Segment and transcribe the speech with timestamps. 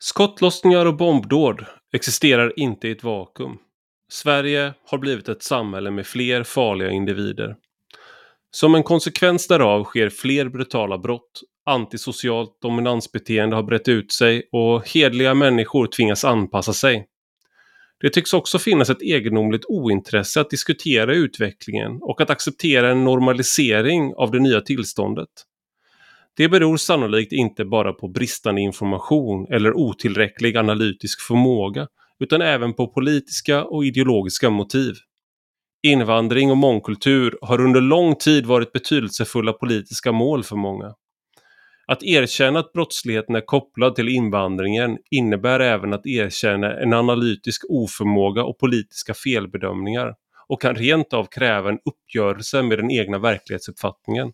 [0.00, 3.58] Skottlossningar och bombdåd existerar inte i ett vakuum.
[4.12, 7.56] Sverige har blivit ett samhälle med fler farliga individer.
[8.50, 14.88] Som en konsekvens därav sker fler brutala brott, antisocialt dominansbeteende har brett ut sig och
[14.88, 17.06] hedliga människor tvingas anpassa sig.
[18.00, 24.14] Det tycks också finnas ett egendomligt ointresse att diskutera utvecklingen och att acceptera en normalisering
[24.16, 25.28] av det nya tillståndet.
[26.38, 31.88] Det beror sannolikt inte bara på bristande information eller otillräcklig analytisk förmåga
[32.20, 34.94] utan även på politiska och ideologiska motiv.
[35.82, 40.94] Invandring och mångkultur har under lång tid varit betydelsefulla politiska mål för många.
[41.86, 48.44] Att erkänna att brottsligheten är kopplad till invandringen innebär även att erkänna en analytisk oförmåga
[48.44, 50.14] och politiska felbedömningar
[50.48, 54.32] och kan rent av kräva en uppgörelse med den egna verklighetsuppfattningen.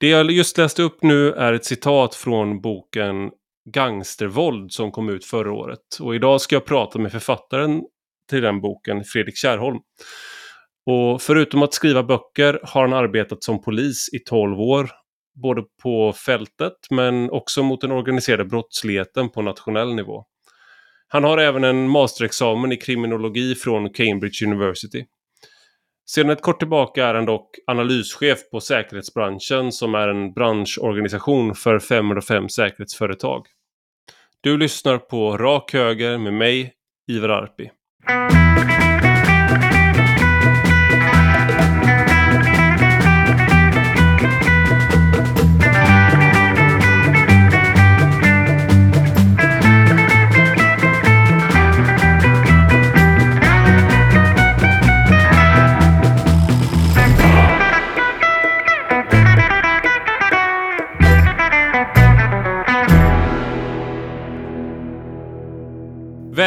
[0.00, 3.30] Det jag just läste upp nu är ett citat från boken
[3.70, 5.98] Gangstervåld som kom ut förra året.
[6.00, 7.82] Och idag ska jag prata med författaren
[8.30, 9.78] till den boken, Fredrik Kärrholm.
[10.86, 14.90] Och förutom att skriva böcker har han arbetat som polis i 12 år.
[15.42, 20.24] Både på fältet men också mot den organiserade brottsligheten på nationell nivå.
[21.08, 25.04] Han har även en masterexamen i kriminologi från Cambridge University.
[26.10, 31.78] Sedan ett kort tillbaka är han dock analyschef på Säkerhetsbranschen som är en branschorganisation för
[31.78, 33.46] 505 säkerhetsföretag.
[34.40, 36.72] Du lyssnar på Rak Höger med mig,
[37.10, 37.70] Ivar Arpi.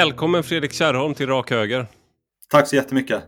[0.01, 1.87] Välkommen Fredrik Kärrholm till Rak Höger.
[2.49, 3.23] Tack så jättemycket.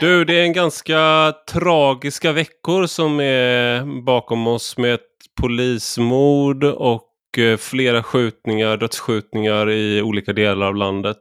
[0.00, 5.00] Du, det är en ganska tragiska veckor som är bakom oss med ett
[5.40, 11.18] polismord och eh, flera skjutningar, dödsskjutningar i olika delar av landet.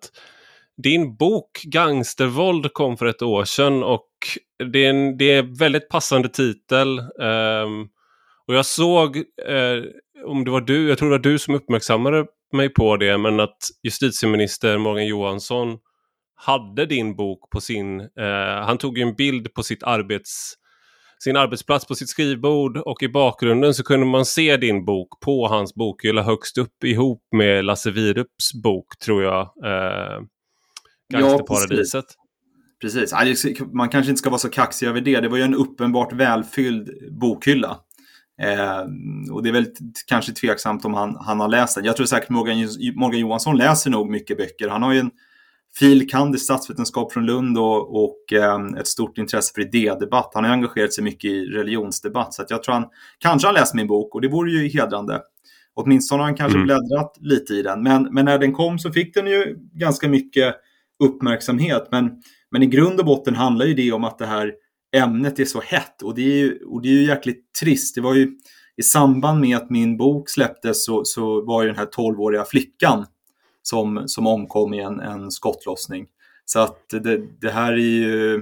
[0.83, 4.09] Din bok Gangstervåld kom för ett år sedan och
[4.71, 6.99] det är en det är väldigt passande titel.
[6.99, 7.89] Um,
[8.47, 9.83] och jag såg, uh,
[10.25, 13.39] om det var du, jag tror det var du som uppmärksammade mig på det, men
[13.39, 15.77] att justitieminister Morgan Johansson
[16.35, 17.99] hade din bok på sin...
[17.99, 20.53] Eh, han tog en bild på sitt arbets,
[21.23, 25.47] sin arbetsplats på sitt skrivbord och i bakgrunden så kunde man se din bok på
[25.47, 29.41] hans bokhylla högst upp ihop med Lasse Wierups bok, tror jag.
[29.41, 30.21] Eh,
[31.13, 32.05] Gangsterparadiset.
[32.17, 32.23] Ja,
[32.81, 33.11] precis.
[33.11, 33.59] precis.
[33.73, 35.19] Man kanske inte ska vara så kaxig över det.
[35.19, 36.89] Det var ju en uppenbart välfylld
[37.19, 37.79] bokhylla.
[38.41, 39.67] Eh, och det är väl
[40.07, 41.85] kanske tveksamt om han, han har läst den.
[41.85, 42.57] Jag tror säkert Morgan,
[42.95, 44.67] Morgan Johansson läser nog mycket böcker.
[44.67, 45.11] Han har ju en
[45.79, 46.09] fil.
[46.09, 46.35] kand.
[46.35, 50.31] i statsvetenskap från Lund och, och eh, ett stort intresse för idédebatt.
[50.33, 52.33] Han har engagerat sig mycket i religionsdebatt.
[52.33, 52.85] Så jag tror han
[53.19, 55.21] kanske har läst min bok och det vore ju hedrande.
[55.75, 56.65] Åtminstone har han kanske mm.
[56.65, 57.83] bläddrat lite i den.
[57.83, 60.55] Men, men när den kom så fick den ju ganska mycket
[61.03, 61.87] uppmärksamhet.
[61.91, 62.11] Men,
[62.51, 64.53] men i grund och botten handlar ju det om att det här
[64.93, 67.95] ämnet är så hett och det är ju, och det är ju jäkligt trist.
[67.95, 68.31] Det var ju
[68.77, 73.05] i samband med att min bok släpptes så, så var ju den här 12-åriga flickan
[73.61, 76.07] som, som omkom i en, en skottlossning.
[76.45, 78.41] Så att det, det här är ju eh,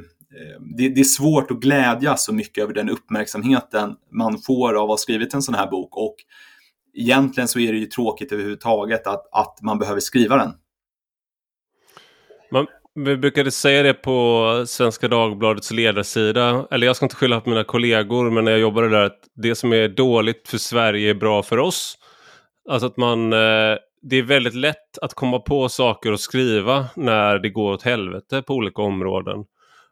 [0.78, 4.90] det, det, är svårt att glädjas så mycket över den uppmärksamheten man får av att
[4.90, 6.16] ha skrivit en sån här bok och
[6.94, 10.54] egentligen så är det ju tråkigt överhuvudtaget att, att man behöver skriva den.
[12.52, 17.50] Man, vi brukade säga det på Svenska Dagbladets ledarsida, eller jag ska inte skylla på
[17.50, 21.14] mina kollegor, men när jag jobbade där, att det som är dåligt för Sverige är
[21.14, 21.98] bra för oss.
[22.70, 27.40] Alltså att man, eh, det är väldigt lätt att komma på saker och skriva när
[27.40, 29.46] det går åt helvete på olika områden.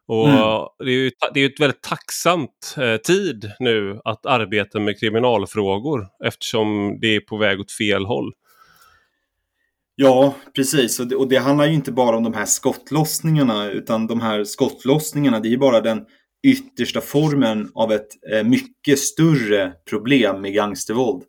[0.08, 0.66] Och mm.
[0.78, 6.06] det är ju det är ett väldigt tacksamt eh, tid nu att arbeta med kriminalfrågor
[6.24, 8.32] eftersom det är på väg åt fel håll.
[10.02, 11.00] Ja, precis.
[11.00, 14.44] Och det, och det, handlar ju inte bara om de här skottlossningarna, utan de här
[14.44, 16.04] skottlossningarna, det är ju bara den
[16.46, 21.22] yttersta formen av ett eh, mycket större problem med gangstervåld.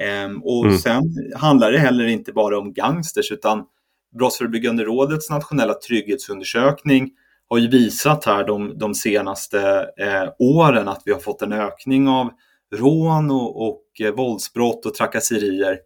[0.00, 0.78] Ehm, och mm.
[0.78, 1.02] sen
[1.36, 3.64] handlar det heller inte bara om gangsters, utan
[4.18, 7.10] Brottsförebyggande rådets nationella trygghetsundersökning
[7.48, 12.08] har ju visat här de, de senaste eh, åren att vi har fått en ökning
[12.08, 12.30] av
[12.74, 15.78] rån och, och eh, våldsbrott och trakasserier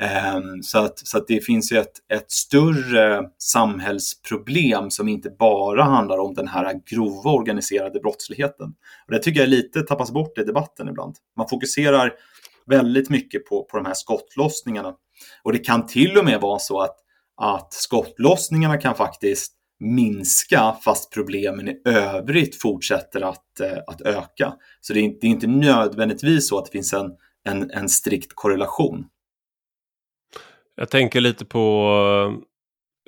[0.00, 5.84] Ehm, så att, så att det finns ju ett, ett större samhällsproblem som inte bara
[5.84, 8.74] handlar om den här grova organiserade brottsligheten.
[9.06, 11.16] Och det tycker jag lite tappas bort i debatten ibland.
[11.36, 12.12] Man fokuserar
[12.66, 14.94] väldigt mycket på, på de här skottlossningarna.
[15.42, 16.96] Och det kan till och med vara så att,
[17.36, 24.54] att skottlossningarna kan faktiskt minska fast problemen i övrigt fortsätter att, eh, att öka.
[24.80, 27.10] Så det är, inte, det är inte nödvändigtvis så att det finns en,
[27.44, 29.04] en, en strikt korrelation.
[30.82, 31.88] Jag tänker lite på,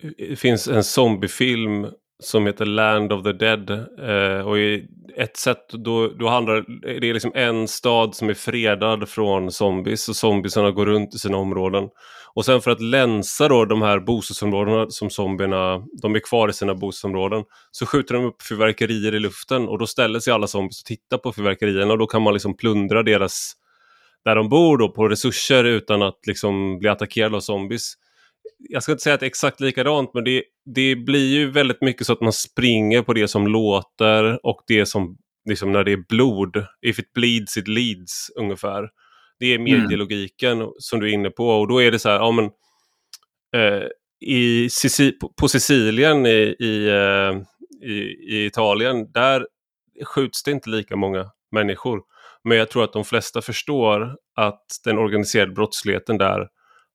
[0.02, 1.86] eh, det finns en zombiefilm
[2.22, 3.70] som heter Land of the Dead.
[4.00, 4.86] Eh, och i
[5.16, 6.64] ett sätt då, då handlar
[7.00, 11.18] det är liksom en stad som är fredad från zombies och zombiesarna går runt i
[11.18, 11.88] sina områden.
[12.34, 16.52] Och sen för att länsa då de här bostadsområdena som zombierna, de är kvar i
[16.52, 20.80] sina bostadsområden, så skjuter de upp fyrverkerier i luften och då ställer sig alla zombies
[20.80, 23.52] och tittar på fyrverkerierna och då kan man liksom plundra deras,
[24.24, 27.94] där de bor då, på resurser utan att liksom bli attackerade av zombies
[28.58, 30.42] jag ska inte säga att det är exakt likadant, men det,
[30.74, 34.86] det blir ju väldigt mycket så att man springer på det som låter och det
[34.86, 35.16] som,
[35.48, 38.88] liksom när det är blod, if it bleeds it leads ungefär.
[39.38, 40.68] Det är medielogiken mm.
[40.78, 42.44] som du är inne på och då är det så här, ja men
[43.56, 43.88] eh,
[44.26, 44.68] i
[45.36, 47.42] på Sicilien i, i, eh,
[47.90, 47.94] i,
[48.28, 49.46] i Italien, där
[50.04, 52.02] skjuts det inte lika många människor.
[52.44, 56.48] Men jag tror att de flesta förstår att den organiserade brottsligheten där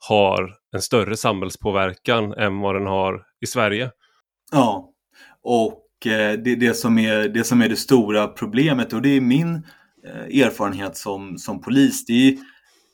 [0.07, 3.91] har en större samhällspåverkan än vad den har i Sverige.
[4.51, 4.89] Ja,
[5.43, 9.21] och eh, det, det, som är, det som är det stora problemet och det är
[9.21, 9.55] min
[10.05, 12.05] eh, erfarenhet som, som polis.
[12.05, 12.37] Det är,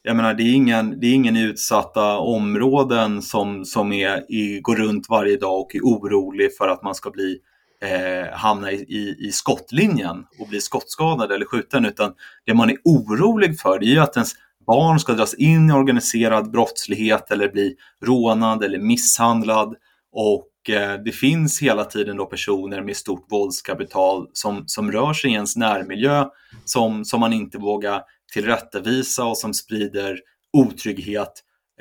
[0.03, 4.75] jag menar, det är ingen, det är ingen utsatta områden som, som är, är, går
[4.75, 7.39] runt varje dag och är orolig för att man ska bli
[7.85, 12.13] eh, hamna i, i, i, skottlinjen och bli skottskadad eller skjuten utan
[12.45, 14.33] det man är orolig för det är ju att ens
[14.67, 19.75] barn ska dras in i organiserad brottslighet eller bli rånad eller misshandlad.
[20.11, 25.29] Och eh, det finns hela tiden då personer med stort våldskapital som, som rör sig
[25.29, 26.25] i ens närmiljö
[26.65, 28.01] som, som man inte vågar
[28.33, 30.19] tillrättavisa och som sprider
[30.53, 31.31] otrygghet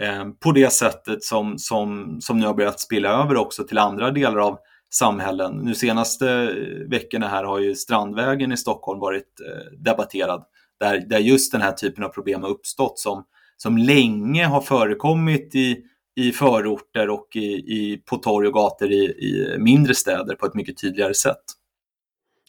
[0.00, 4.10] eh, på det sättet som, som, som nu har börjat spilla över också till andra
[4.10, 4.58] delar av
[4.92, 5.56] samhällen.
[5.56, 6.54] Nu senaste
[6.90, 10.44] veckorna här har ju Strandvägen i Stockholm varit eh, debatterad
[10.80, 13.24] där, där just den här typen av problem har uppstått som,
[13.56, 15.80] som länge har förekommit i,
[16.16, 20.54] i förorter och i, i, på torg och gator i, i mindre städer på ett
[20.54, 21.42] mycket tydligare sätt.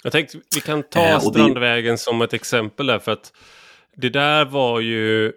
[0.04, 1.98] Jag tänkte vi kan ta eh, Strandvägen det...
[1.98, 3.34] som ett exempel där för att
[3.96, 5.34] det där var ju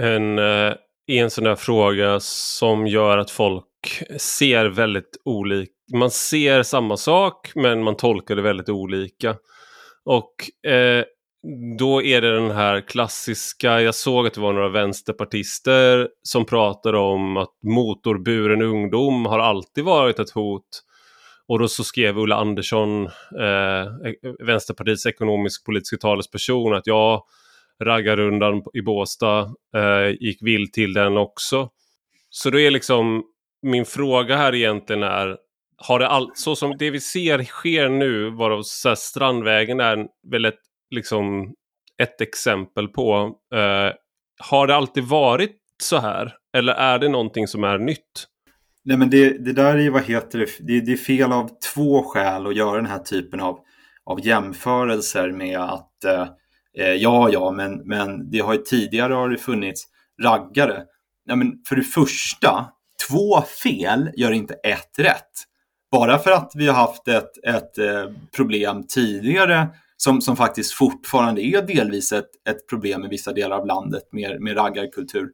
[0.00, 0.74] en, eh,
[1.06, 3.64] en sån där fråga som gör att folk
[4.18, 5.72] ser väldigt olika.
[5.92, 9.36] Man ser samma sak men man tolkar det väldigt olika.
[10.04, 11.04] Och eh,
[11.78, 16.98] då är det den här klassiska, jag såg att det var några vänsterpartister som pratade
[16.98, 20.82] om att motorburen ungdom har alltid varit ett hot.
[21.48, 23.06] Och då så skrev Ulla Andersson,
[23.40, 27.26] eh, eh Vänsterpartiets ekonomisk politiska talesperson, att ja,
[27.84, 29.40] raggarrundan i Båstad
[29.76, 31.68] eh, gick vill till den också.
[32.30, 33.22] Så då är liksom
[33.62, 35.36] min fråga här egentligen är,
[35.86, 38.62] har det all, så som det vi ser sker nu, varav
[38.96, 41.54] Strandvägen är väl ett liksom
[42.02, 43.36] ett exempel på.
[43.54, 43.94] Eh,
[44.40, 46.34] har det alltid varit så här?
[46.56, 48.26] Eller är det någonting som är nytt?
[48.84, 51.50] Nej men det, det där är ju, vad heter det, det, det är fel av
[51.74, 53.58] två skäl att göra den här typen av,
[54.04, 56.28] av jämförelser med att eh,
[56.78, 59.84] eh ja, ja, men, men det har ju tidigare har det funnits
[60.22, 60.82] raggare.
[61.26, 62.66] Nej, men för det första,
[63.08, 65.51] två fel gör inte ett rätt.
[65.92, 71.42] Bara för att vi har haft ett, ett eh, problem tidigare som, som faktiskt fortfarande
[71.42, 75.28] är delvis ett, ett problem i vissa delar av landet med, med raggarkultur.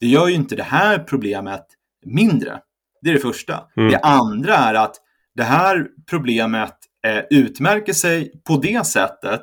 [0.00, 1.66] Det gör ju inte det här problemet
[2.06, 2.60] mindre.
[3.02, 3.64] Det är det första.
[3.76, 3.90] Mm.
[3.90, 4.96] Det andra är att
[5.34, 6.74] det här problemet
[7.06, 9.42] eh, utmärker sig på det sättet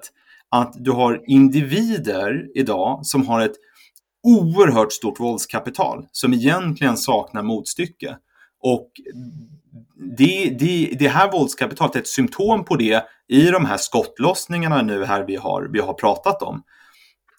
[0.50, 3.56] att du har individer idag som har ett
[4.24, 8.18] oerhört stort våldskapital som egentligen saknar motstycke.
[8.60, 8.92] Och
[10.18, 15.06] det, det, det här våldskapitalet är ett symptom på det i de här skottlossningarna nu
[15.06, 16.64] här vi har, vi har pratat om.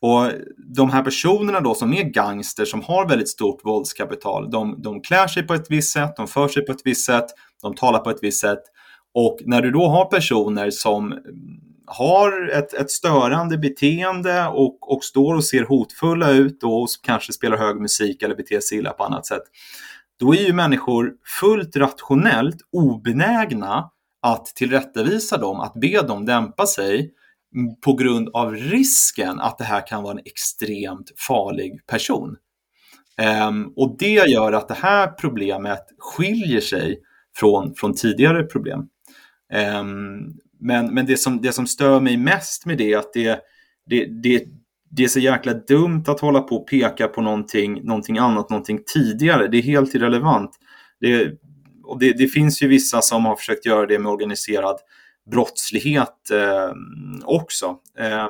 [0.01, 0.31] Och
[0.77, 5.27] de här personerna då som är gangster som har väldigt stort våldskapital, de, de klär
[5.27, 7.27] sig på ett visst sätt, de för sig på ett visst sätt,
[7.63, 8.63] de talar på ett visst sätt.
[9.15, 11.15] Och när du då har personer som
[11.87, 17.57] har ett, ett störande beteende och, och står och ser hotfulla ut och kanske spelar
[17.57, 19.43] hög musik eller beter sig illa på annat sätt
[20.21, 23.91] då är ju människor fullt rationellt obenägna
[24.23, 27.13] att tillrättavisa dem, att be dem dämpa sig
[27.85, 32.37] på grund av risken att det här kan vara en extremt farlig person.
[33.49, 37.01] Um, och det gör att det här problemet skiljer sig
[37.37, 38.81] från, från tidigare problem.
[39.81, 43.41] Um, men men det, som, det som stör mig mest med det är att det,
[43.87, 44.45] det, det,
[44.91, 48.81] det är så jäkla dumt att hålla på och peka på någonting, någonting annat, någonting
[48.95, 49.49] tidigare.
[49.49, 50.51] Det är helt irrelevant.
[51.01, 51.33] Det,
[51.85, 54.77] och det, det finns ju vissa som har försökt göra det med organiserad
[55.31, 56.71] brottslighet eh,
[57.25, 57.77] också.
[57.99, 58.29] Eh,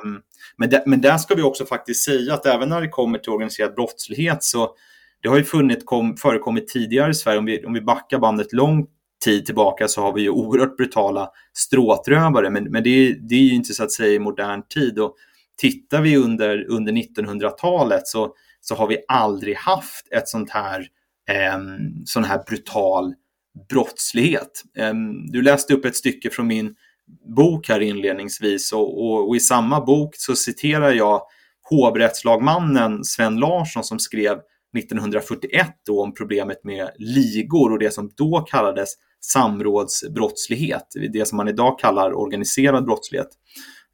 [0.57, 3.31] men, de, men där ska vi också faktiskt säga att även när det kommer till
[3.31, 4.75] organiserad brottslighet så
[5.21, 8.53] det har ju funnit, kom, förekommit tidigare i Sverige, om vi, om vi backar bandet
[8.53, 8.87] lång
[9.25, 13.53] tid tillbaka så har vi ju oerhört brutala stråtrövare, men, men det, det är ju
[13.53, 14.99] inte så att säga i modern tid.
[14.99, 15.15] Och
[15.57, 20.79] tittar vi under, under 1900-talet så, så har vi aldrig haft ett sånt här,
[21.29, 21.59] eh,
[22.05, 23.13] sån här brutal
[23.69, 24.63] brottslighet.
[24.77, 24.93] Eh,
[25.31, 26.75] du läste upp ett stycke från min
[27.35, 31.21] bok här inledningsvis och, och, och, i samma bok så citerar jag
[31.69, 34.37] hovrättslagmannen Sven Larsson som skrev
[34.77, 38.89] 1941 då om problemet med ligor och det som då kallades
[39.21, 43.29] samrådsbrottslighet, det som man idag kallar organiserad brottslighet.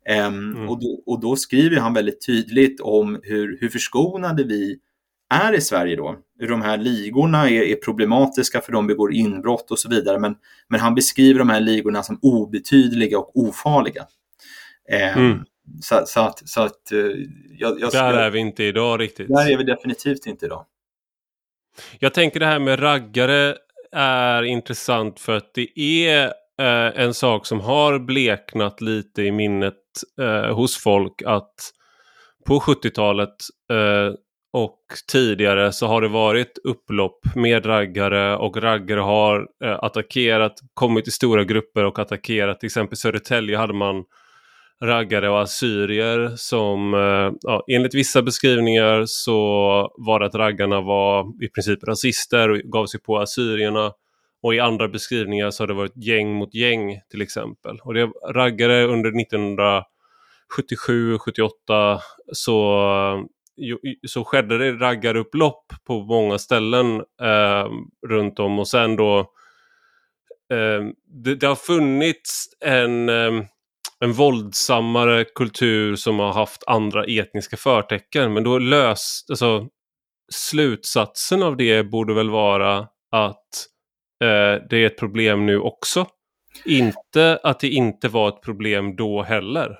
[0.09, 0.69] Um, mm.
[0.69, 4.79] och, då, och, då, skriver han väldigt tydligt om hur, hur förskonade vi
[5.33, 6.15] är i Sverige då.
[6.39, 10.19] Hur de här ligorna är, är, problematiska för de begår inbrott och så vidare.
[10.19, 10.35] Men,
[10.69, 14.05] men han beskriver de här ligorna som obetydliga och ofarliga.
[15.15, 15.45] Um, mm.
[15.81, 17.25] Så, så, att, så att uh,
[17.57, 19.27] jag, jag, Där är vi inte idag riktigt.
[19.27, 20.65] Där är vi definitivt inte idag.
[21.99, 23.57] Jag tänker det här med raggare
[23.91, 26.25] är intressant för att det är
[26.59, 29.75] eh, en sak som har bleknat lite i minnet
[30.21, 31.53] eh, hos folk att
[32.47, 33.35] på 70-talet
[33.71, 34.13] eh,
[34.53, 34.79] och
[35.11, 41.11] tidigare så har det varit upplopp med raggare och raggare har eh, attackerat, kommit i
[41.11, 42.59] stora grupper och attackerat.
[42.59, 44.03] Till exempel Södertälje hade man
[44.83, 49.37] raggare och assyrier som eh, ja, enligt vissa beskrivningar så
[49.97, 53.91] var det att raggarna var i princip rasister och gav sig på assyrierna.
[54.43, 57.79] Och i andra beskrivningar så har det varit gäng mot gäng till exempel.
[57.83, 62.01] Och det raggare under 1977 78
[62.33, 63.27] så,
[64.07, 67.67] så skedde det raggarupplopp på många ställen eh,
[68.07, 69.19] runt om och sen då
[70.53, 70.81] eh,
[71.23, 73.31] det, det, har funnits en eh,
[73.99, 78.33] en våldsammare kultur som har haft andra etniska förtecken.
[78.33, 79.67] Men då löst, alltså
[80.31, 83.67] slutsatsen av det borde väl vara att
[84.23, 86.07] Eh, det är ett problem nu också.
[86.65, 89.77] Inte att det inte var ett problem då heller.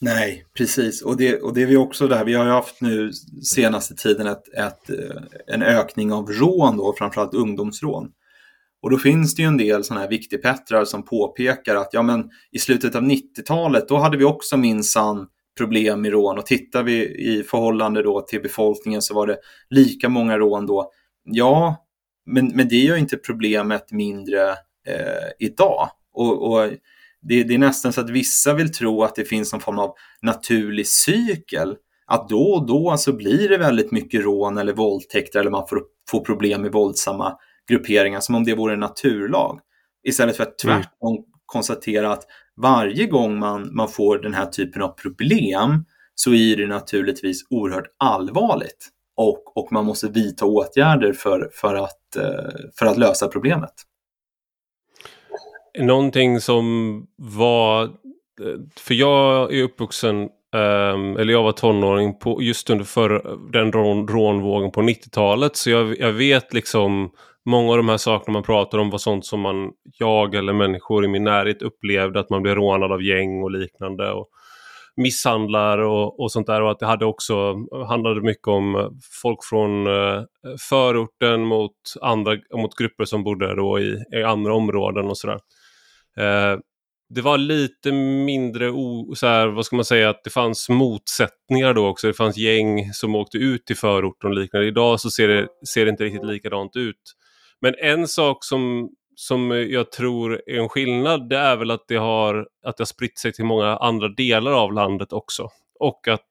[0.00, 1.02] Nej, precis.
[1.02, 2.24] Och det, och det är vi också där.
[2.24, 3.12] Vi har ju haft nu
[3.54, 5.22] senaste tiden ett, ett, eh,
[5.54, 8.10] en ökning av rån då, framförallt ungdomsrån.
[8.82, 12.30] Och då finns det ju en del sådana här viktigpettrar som påpekar att ja, men
[12.52, 15.26] i slutet av 90-talet då hade vi också minsann
[15.58, 19.38] problem med rån och tittar vi i förhållande då till befolkningen så var det
[19.70, 20.90] lika många rån då.
[21.24, 21.85] Ja,
[22.26, 24.50] men, men det gör inte problemet mindre
[24.86, 25.90] eh, idag.
[26.14, 26.70] Och, och
[27.22, 29.94] det, det, är nästan så att vissa vill tro att det finns någon form av
[30.22, 31.76] naturlig cykel.
[32.06, 35.82] Att då och då så blir det väldigt mycket rån eller våldtäkter eller man får,
[36.10, 37.36] får problem med våldsamma
[37.68, 39.60] grupperingar som om det vore en naturlag.
[40.04, 40.82] Istället för att mm.
[40.82, 41.24] tvärtom mm.
[41.46, 42.24] konstatera att
[42.56, 47.86] varje gång man, man får den här typen av problem så är det naturligtvis oerhört
[47.98, 53.72] allvarligt och, och man måste vidta åtgärder för, för, att, eh, för att lösa problemet.
[55.78, 57.90] Någonting som var, eh,
[58.76, 64.08] för jag är uppvuxen Um, eller jag var tonåring på, just under för, den rån,
[64.08, 65.56] rånvågen på 90-talet.
[65.56, 67.10] Så jag, jag, vet liksom
[67.44, 71.04] många av de här sakerna man pratar om var sånt som man, jag eller människor
[71.04, 74.12] i min närhet upplevde att man blev rånad av gäng och liknande.
[74.12, 74.28] Och
[74.96, 77.54] misshandlar och, och sånt där och att det hade också
[77.88, 80.22] handlade mycket om folk från eh,
[80.68, 85.38] förorten mot, andra, mot grupper som bodde då i, i andra områden och sådär.
[86.18, 86.58] Eh,
[87.08, 91.74] det var lite mindre, o, så här, vad ska man säga, att det fanns motsättningar
[91.74, 92.06] då också.
[92.06, 94.66] Det fanns gäng som åkte ut till förorten och liknande.
[94.66, 97.02] Idag så ser det, ser det inte riktigt likadant ut.
[97.60, 101.88] Men en sak som, som eh, jag tror är en skillnad det är väl att
[101.88, 105.50] det har, att det har spritt sig till många andra delar av landet också.
[105.80, 106.30] Och att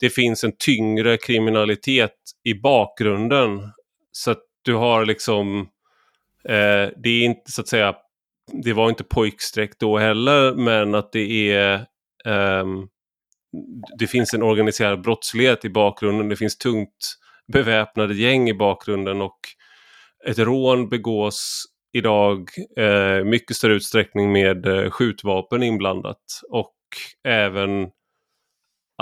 [0.00, 3.72] det finns en tyngre kriminalitet i bakgrunden.
[4.12, 5.60] Så att du har liksom,
[6.44, 7.94] eh, det är inte så att säga,
[8.52, 11.74] det var inte pojkstreck då heller, men att det är
[12.26, 12.66] eh,
[13.98, 17.18] det finns en organiserad brottslighet i bakgrunden, det finns tungt
[17.52, 19.38] beväpnade gäng i bakgrunden och
[20.26, 21.64] ett rån begås
[21.98, 26.74] idag eh, mycket större utsträckning med eh, skjutvapen inblandat och
[27.28, 27.88] även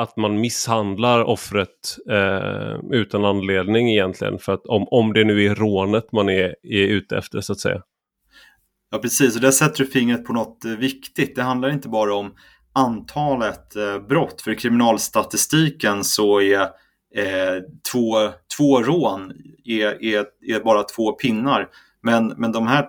[0.00, 4.38] att man misshandlar offret eh, utan anledning egentligen.
[4.38, 7.60] För att om, om det nu är rånet man är, är ute efter så att
[7.60, 7.82] säga.
[8.90, 11.36] Ja precis, och där sätter du fingret på något eh, viktigt.
[11.36, 12.34] Det handlar inte bara om
[12.72, 14.42] antalet eh, brott.
[14.42, 16.60] För i kriminalstatistiken så är
[17.14, 17.62] eh,
[17.92, 19.32] två, två rån
[19.64, 21.68] är, är, är bara två pinnar.
[22.00, 22.88] Men, men de här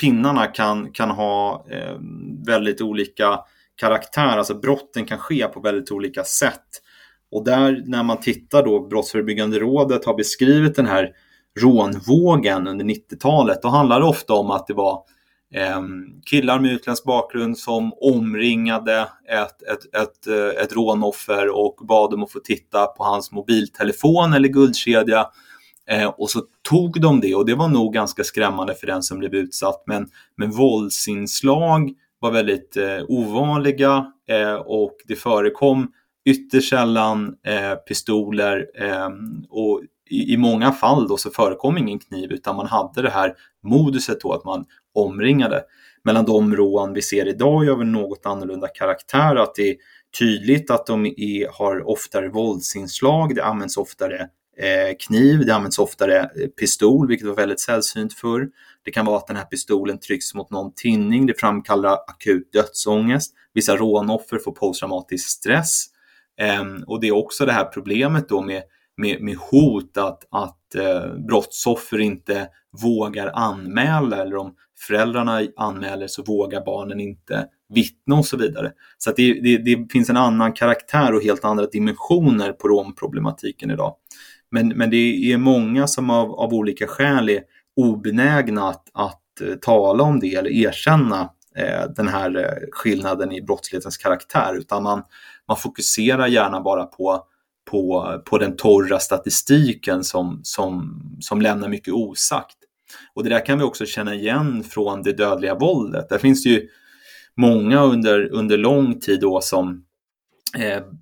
[0.00, 1.98] pinnarna kan, kan ha eh,
[2.46, 3.40] väldigt olika
[3.76, 6.66] karaktär, alltså brotten kan ske på väldigt olika sätt.
[7.32, 11.12] Och där när man tittar då, Brottsförebyggande rådet har beskrivit den här
[11.60, 15.02] rånvågen under 90-talet, då handlar det ofta om att det var
[15.54, 15.82] eh,
[16.30, 22.22] killar med utländsk bakgrund som omringade ett, ett, ett, eh, ett rånoffer och bad dem
[22.22, 25.26] att få titta på hans mobiltelefon eller guldkedja.
[25.86, 29.18] Eh, och så tog de det och det var nog ganska skrämmande för den som
[29.18, 29.82] blev utsatt.
[29.86, 35.92] Men, men våldsinslag var väldigt eh, ovanliga eh, och det förekom
[36.24, 42.32] ytterst sällan eh, pistoler ehm, och i, i, många fall då så förekom ingen kniv
[42.32, 45.62] utan man hade det här moduset då att man omringade.
[46.04, 49.76] Mellan de rån vi ser idag är av en något annorlunda karaktär, att det är
[50.18, 56.18] tydligt att de är, har oftare våldsinslag, det används oftare Eh, kniv, det används oftare
[56.18, 58.48] eh, pistol, vilket var väldigt sällsynt förr.
[58.84, 63.34] Det kan vara att den här pistolen trycks mot någon tinning, det framkallar akut dödsångest.
[63.54, 65.86] Vissa rånoffer får posttraumatisk stress.
[66.40, 68.62] Ehm, och det är också det här problemet då med,
[68.96, 72.48] med, med hot att, att eh, brottsoffer inte
[72.82, 74.54] vågar anmäla eller om
[74.86, 78.72] föräldrarna anmäler så vågar barnen inte vittna och så vidare.
[78.98, 83.96] Så det, det, det, finns en annan karaktär och helt andra dimensioner på romproblematiken idag.
[84.50, 87.42] Men, men det är många som av, av olika skäl är
[87.76, 93.42] obenägna att, att eh, tala om det eller erkänna eh, den här eh, skillnaden i
[93.42, 95.02] brottslighetens karaktär, utan man,
[95.48, 97.24] man fokuserar gärna bara på,
[97.70, 102.56] på, på den torra statistiken som, som, som lämnar mycket osagt.
[103.14, 106.08] Och det där kan vi också känna igen från det dödliga våldet.
[106.08, 106.68] Där finns det ju
[107.36, 109.84] många under, under lång tid då som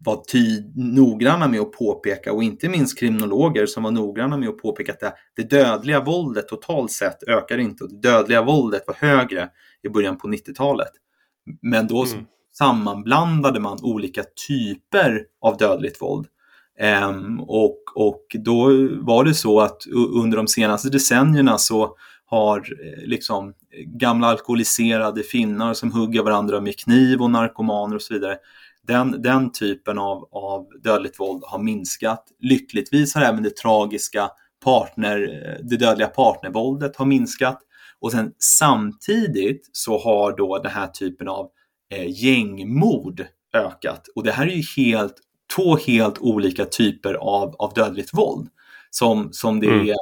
[0.01, 4.59] var tid, noggranna med att påpeka och inte minst kriminologer som var noggranna med att
[4.59, 8.95] påpeka att det, det dödliga våldet totalt sett ökar inte och det dödliga våldet var
[8.95, 9.49] högre
[9.83, 10.93] i början på 90-talet.
[11.63, 12.25] Men då mm.
[12.59, 16.27] sammanblandade man olika typer av dödligt våld.
[17.09, 18.67] Um, och, och då
[19.01, 19.83] var det så att
[20.15, 23.55] under de senaste decennierna så har eh, liksom
[23.87, 28.37] gamla alkoholiserade finnar som hugger varandra med kniv och narkomaner och så vidare
[28.89, 32.25] den, den typen av, av dödligt våld har minskat.
[32.41, 34.31] Lyckligtvis har även det tragiska
[34.65, 35.19] partner,
[35.63, 37.59] det dödliga partnervåldet har minskat.
[38.01, 41.49] Och sen samtidigt så har då den här typen av
[41.93, 44.09] eh, gängmord ökat.
[44.15, 45.15] Och det här är ju helt,
[45.57, 48.49] två helt olika typer av, av dödligt våld
[48.91, 49.89] som, som det mm.
[49.89, 49.97] är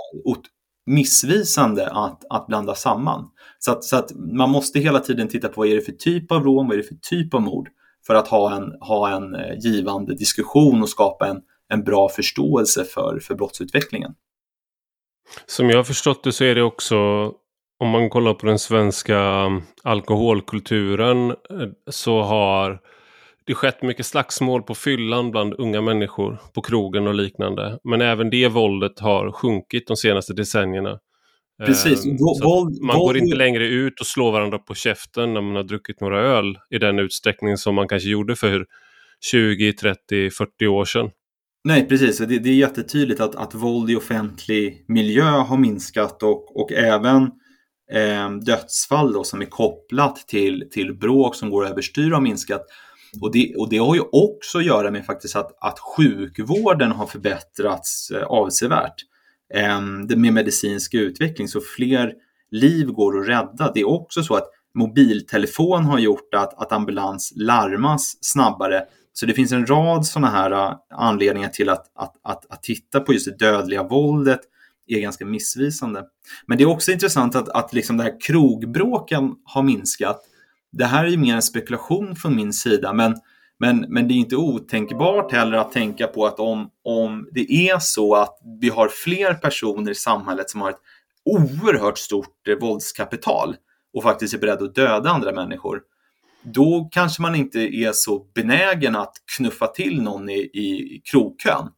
[0.87, 3.31] missvisande att, att blanda samman.
[3.59, 6.33] Så att, så att man måste hela tiden titta på vad är det för typ
[6.33, 7.69] av rån, vad är det för typ av mord
[8.07, 12.85] för att ha en, ha en eh, givande diskussion och skapa en, en bra förståelse
[12.85, 14.15] för, för brottsutvecklingen.
[15.47, 16.97] Som jag har förstått det så är det också,
[17.81, 21.37] om man kollar på den svenska mm, alkoholkulturen, eh,
[21.91, 22.81] så har
[23.47, 27.79] det skett mycket slagsmål på fyllan bland unga människor på krogen och liknande.
[27.85, 30.99] Men även det våldet har sjunkit de senaste decennierna.
[31.59, 32.07] Precis.
[32.07, 35.63] Ehm, våld, man går inte längre ut och slår varandra på käften när man har
[35.63, 38.67] druckit några öl i den utsträckning som man kanske gjorde för
[39.31, 41.11] 20, 30, 40 år sedan.
[41.65, 42.19] Nej, precis.
[42.19, 47.23] Det, det är jättetydligt att, att våld i offentlig miljö har minskat och, och även
[47.93, 52.63] eh, dödsfall då, som är kopplat till, till bråk som går överstyr har minskat.
[53.21, 57.07] Och det, och det har ju också att göra med faktiskt att, att sjukvården har
[57.07, 58.95] förbättrats eh, avsevärt.
[59.55, 62.13] Ehm, med medicinsk utveckling så fler
[62.51, 63.73] liv går att rädda.
[63.75, 68.83] Det är också så att mobiltelefon har gjort att, att ambulans larmas snabbare.
[69.13, 73.01] Så det finns en rad sådana här äh, anledningar till att, att, att, att titta
[73.01, 74.41] på just det dödliga våldet
[74.87, 76.05] är ganska missvisande.
[76.47, 80.23] Men det är också intressant att, att liksom det här krogbråken har minskat.
[80.73, 83.15] Det här är ju mer en spekulation från min sida, men
[83.59, 87.79] men, men det är inte otänkbart heller att tänka på att om, om det är
[87.79, 90.81] så att vi har fler personer i samhället som har ett
[91.25, 93.57] oerhört stort eh, våldskapital
[93.95, 95.81] och faktiskt är beredda att döda andra människor,
[96.43, 101.69] då kanske man inte är så benägen att knuffa till någon i, i krokön.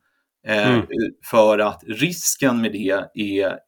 [0.46, 0.86] Eh, mm.
[1.24, 3.58] För att risken med det är, är,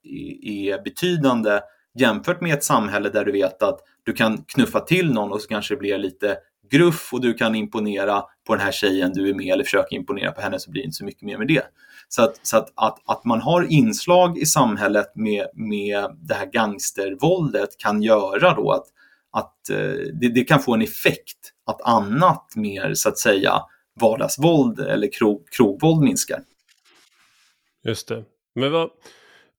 [0.44, 1.60] är betydande
[1.98, 5.48] jämfört med ett samhälle där du vet att du kan knuffa till någon och så
[5.48, 6.36] kanske det blir lite
[6.70, 10.32] gruff och du kan imponera på den här tjejen du är med eller försöka imponera
[10.32, 11.62] på henne så blir det inte så mycket mer med det.
[12.08, 16.46] Så att, så att, att, att man har inslag i samhället med, med det här
[16.46, 18.86] gangstervåldet kan göra då att,
[19.32, 19.76] att eh,
[20.20, 23.52] det, det, kan få en effekt att annat mer så att säga
[24.00, 26.40] vardagsvåld eller krog, krogvåld minskar.
[27.84, 28.24] Just det.
[28.54, 28.90] Men vad,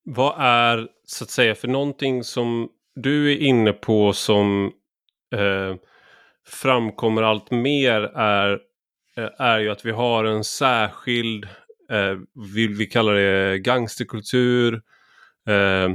[0.03, 4.71] vad är så att säga för någonting som du är inne på som
[5.35, 5.75] eh,
[6.47, 8.59] framkommer allt mer är,
[9.17, 11.43] eh, är ju att vi har en särskild,
[11.91, 12.17] eh,
[12.55, 14.73] vill vi kalla det gangsterkultur,
[15.49, 15.89] eh,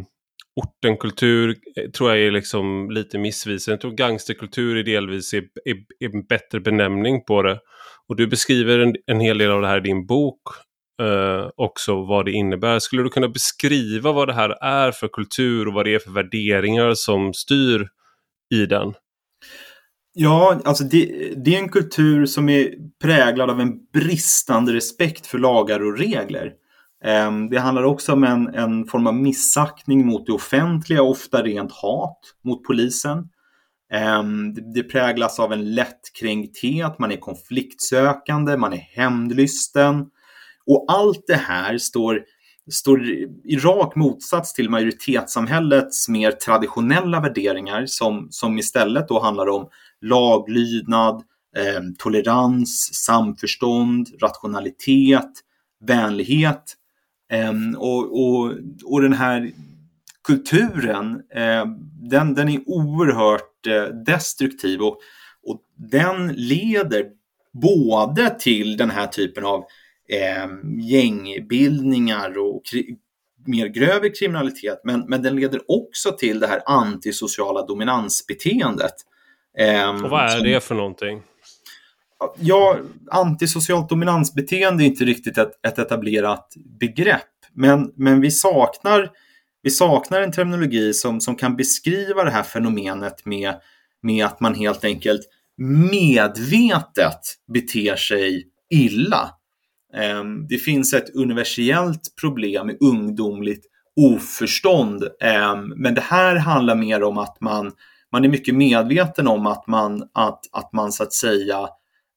[0.57, 3.75] ortenkultur eh, tror jag är liksom lite missvisande.
[3.75, 7.61] Jag tror gangsterkultur är delvis är, är, är en bättre benämning på det.
[8.09, 10.43] Och du beskriver en, en hel del av det här i din bok
[11.03, 12.79] eh, också vad det innebär.
[12.79, 16.11] Skulle du kunna beskriva vad det här är för kultur och vad det är för
[16.11, 17.89] värderingar som styr
[18.55, 18.95] i den?
[20.19, 25.39] Ja, alltså det, det, är en kultur som är präglad av en bristande respekt för
[25.39, 26.53] lagar och regler.
[27.05, 31.73] Ehm, det handlar också om en, en form av missaktning mot det offentliga, ofta rent
[31.73, 33.29] hat mot polisen.
[33.93, 40.07] Ehm, det präglas av en lättkränkthet, man är konfliktsökande, man är hämndlysten.
[40.67, 42.21] Och allt det här står,
[42.73, 43.05] står
[43.45, 49.69] i rak motsats till majoritetssamhällets mer traditionella värderingar som, som istället då handlar om
[50.01, 51.23] laglydnad,
[51.57, 55.31] eh, tolerans, samförstånd, rationalitet,
[55.85, 56.75] vänlighet.
[57.33, 58.53] Eh, och, och,
[58.85, 59.53] och den här
[60.27, 61.67] kulturen, eh,
[62.11, 64.99] den, den är oerhört eh, destruktiv och,
[65.43, 67.07] och den leder
[67.63, 69.65] både till den här typen av
[70.09, 72.63] eh, gängbildningar och
[73.47, 78.95] mer grövre kriminalitet, men, men den leder också till det här antisociala dominansbeteendet.
[79.59, 81.23] Eh, och vad är det för någonting?
[82.39, 82.77] Ja,
[83.11, 87.23] antisocialt dominansbeteende är inte riktigt ett, ett etablerat begrepp,
[87.55, 89.11] men, men vi saknar
[89.67, 93.55] vi saknar en terminologi som, som kan beskriva det här fenomenet med,
[94.03, 95.21] med att man helt enkelt
[95.57, 97.21] medvetet
[97.53, 99.31] beter sig illa.
[99.95, 103.67] Ehm, det finns ett universellt problem med ungdomligt
[103.97, 105.05] oförstånd.
[105.21, 107.73] Ehm, men det här handlar mer om att man,
[108.13, 111.69] man är mycket medveten om att man, att, att man så att säga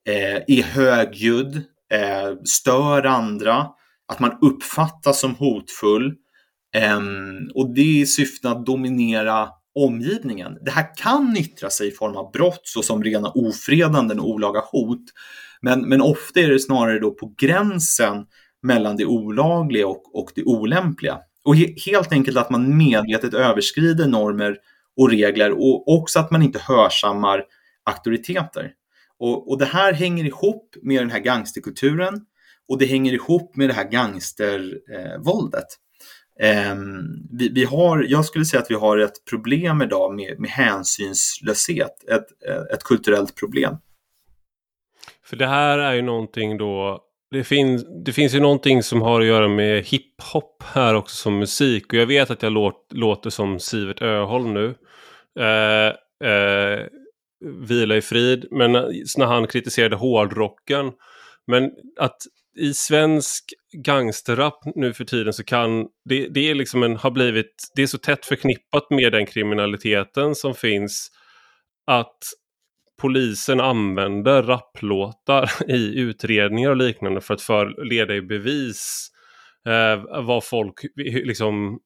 [0.07, 1.55] eh, är högljudd,
[1.93, 3.67] eh, stör andra,
[4.07, 6.15] att man uppfattas som hotfull.
[6.75, 10.57] Ehm, och det är i syfte att dominera omgivningen.
[10.61, 15.05] Det här kan yttra sig i form av brott såsom rena ofredanden och olaga hot.
[15.61, 18.25] Men, men ofta är det snarare då på gränsen
[18.63, 21.19] mellan det olagliga och, och det olämpliga.
[21.43, 24.57] Och he, helt enkelt att man medvetet överskrider normer
[24.99, 27.43] och regler och också att man inte hörsammar
[27.83, 28.71] auktoriteter.
[29.19, 32.25] Och, och det här hänger ihop med den här gangsterkulturen
[32.69, 35.65] och det hänger ihop med det här gangstervåldet.
[36.39, 36.75] Eh,
[37.31, 42.03] vi, vi, har, jag skulle säga att vi har ett problem idag med, med hänsynslöshet,
[42.09, 42.25] ett,
[42.73, 43.75] ett kulturellt problem.
[45.25, 49.21] För det här är ju någonting då, det, finns det finns ju någonting som har
[49.21, 51.93] att göra med hiphop här också som musik.
[51.93, 54.75] Och jag vet att jag låt, låter som Sivert Öholm nu.
[55.39, 55.93] Eh,
[56.29, 56.85] eh,
[57.67, 58.71] vila i frid, men
[59.17, 60.91] när han kritiserade hårdrocken.
[61.47, 62.17] Men att
[62.57, 67.71] i svensk gangsterrap nu för tiden så kan det, det är liksom en, har blivit,
[67.75, 71.11] det är så tätt förknippat med den kriminaliteten som finns
[71.87, 72.17] att
[73.01, 79.11] polisen använder rapplåtar i utredningar och liknande för att för, leda i bevis
[79.67, 81.79] eh, vad folk, liksom,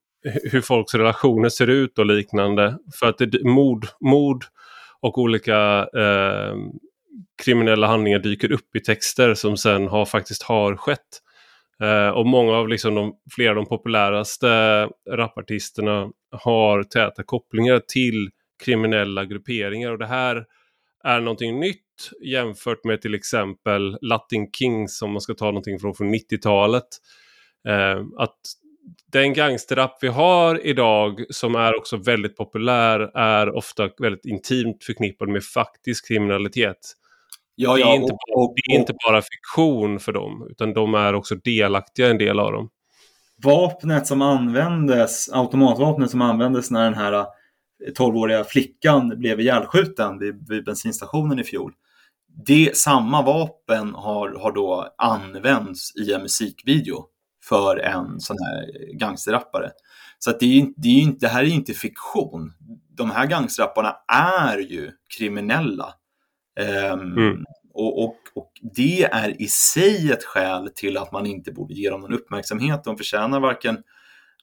[0.51, 2.77] hur folks relationer ser ut och liknande.
[2.99, 4.45] För att det, mord, mord
[5.01, 6.55] och olika eh,
[7.43, 11.21] kriminella handlingar dyker upp i texter som sen har, faktiskt har skett.
[11.81, 14.47] Eh, och många av liksom de, flera av de populäraste
[15.09, 18.29] rapartisterna har täta kopplingar till
[18.65, 19.91] kriminella grupperingar.
[19.91, 20.45] Och det här
[21.03, 21.79] är någonting nytt
[22.25, 26.88] jämfört med till exempel Latin Kings om man ska ta någonting från, från 90-talet.
[27.67, 28.39] Eh, att
[29.12, 35.30] den gangsterrap vi har idag som är också väldigt populär är ofta väldigt intimt förknippad
[35.30, 36.93] med faktisk kriminalitet.
[37.56, 40.74] Ja, ja, det, är inte, och, och, det är inte bara fiktion för dem, utan
[40.74, 42.69] de är också delaktiga en del av dem.
[43.43, 47.26] Vapnet som användes, automatvapnet som användes när den här
[47.98, 51.74] 12-åriga flickan blev ihjälskjuten vid, vid bensinstationen i fjol.
[52.46, 57.06] Det, samma vapen har, har då använts i en musikvideo
[57.49, 59.71] för en sån här gangsterrappare.
[60.19, 62.53] Så att det, är, det, är det här är inte fiktion.
[62.89, 65.93] De här gangsterrapparna är ju kriminella.
[66.60, 67.43] Um, mm.
[67.73, 71.89] och, och, och, det är i sig ett skäl till att man inte borde ge
[71.89, 72.84] dem någon uppmärksamhet.
[72.84, 73.77] De förtjänar varken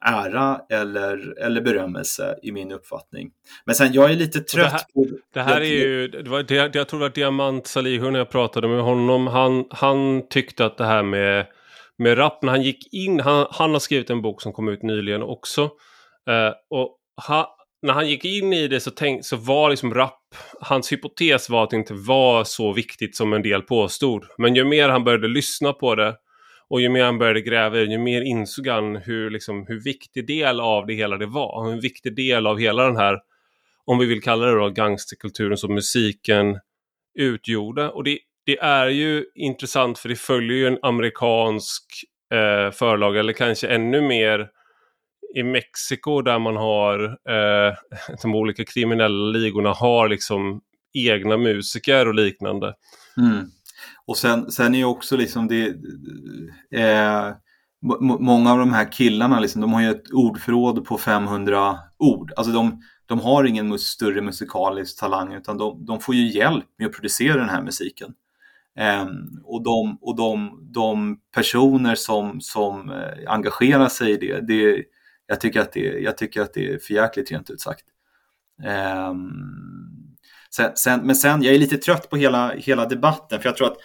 [0.05, 3.31] ära eller, eller berömmelse i min uppfattning.
[3.65, 5.07] Men sen, jag är lite trött det här, på...
[5.33, 8.31] Det här är ju, det var, det, jag tror det var Diamant Salihu när jag
[8.31, 9.27] pratade med honom.
[9.27, 11.47] Han, han tyckte att det här med,
[12.01, 14.83] med rap, när han gick in, han, han har skrivit en bok som kom ut
[14.83, 15.63] nyligen också.
[16.31, 16.97] Eh, och
[17.29, 21.51] ha, när han gick in i det så, tänk, så var liksom rap, hans hypotes
[21.51, 24.25] var att det inte var så viktigt som en del påstod.
[24.39, 26.17] Men ju mer han började lyssna på det
[26.69, 30.61] och ju mer han började gräva ju mer insåg han hur, liksom, hur viktig del
[30.61, 31.71] av det hela det var.
[31.71, 33.19] Hur viktig del av hela den här,
[33.85, 36.59] om vi vill kalla det då, gangsterkulturen som musiken
[37.19, 37.89] utgjorde.
[37.89, 38.19] Och det,
[38.51, 41.85] det är ju intressant för det följer ju en amerikansk
[42.33, 44.49] eh, förlag eller kanske ännu mer
[45.37, 47.75] i Mexiko där man har eh,
[48.23, 50.61] de olika kriminella ligorna har liksom
[50.93, 52.75] egna musiker och liknande.
[53.17, 53.47] Mm.
[54.07, 55.67] Och sen, sen är ju också liksom det,
[56.81, 57.33] eh,
[58.01, 62.33] många av de här killarna liksom, de har ju ett ordförråd på 500 ord.
[62.37, 66.87] Alltså de, de har ingen större musikalisk talang utan de, de, får ju hjälp med
[66.87, 68.15] att producera den här musiken.
[68.79, 69.07] Eh,
[69.45, 74.85] och de, och de, de personer som, som eh, engagerar sig i det, det
[75.27, 77.85] jag, tycker att det, jag tycker att det är för jäkligt rent ut sagt.
[78.65, 79.15] Eh,
[80.57, 83.67] sen, sen, men sen, jag är lite trött på hela, hela debatten för jag tror
[83.67, 83.79] att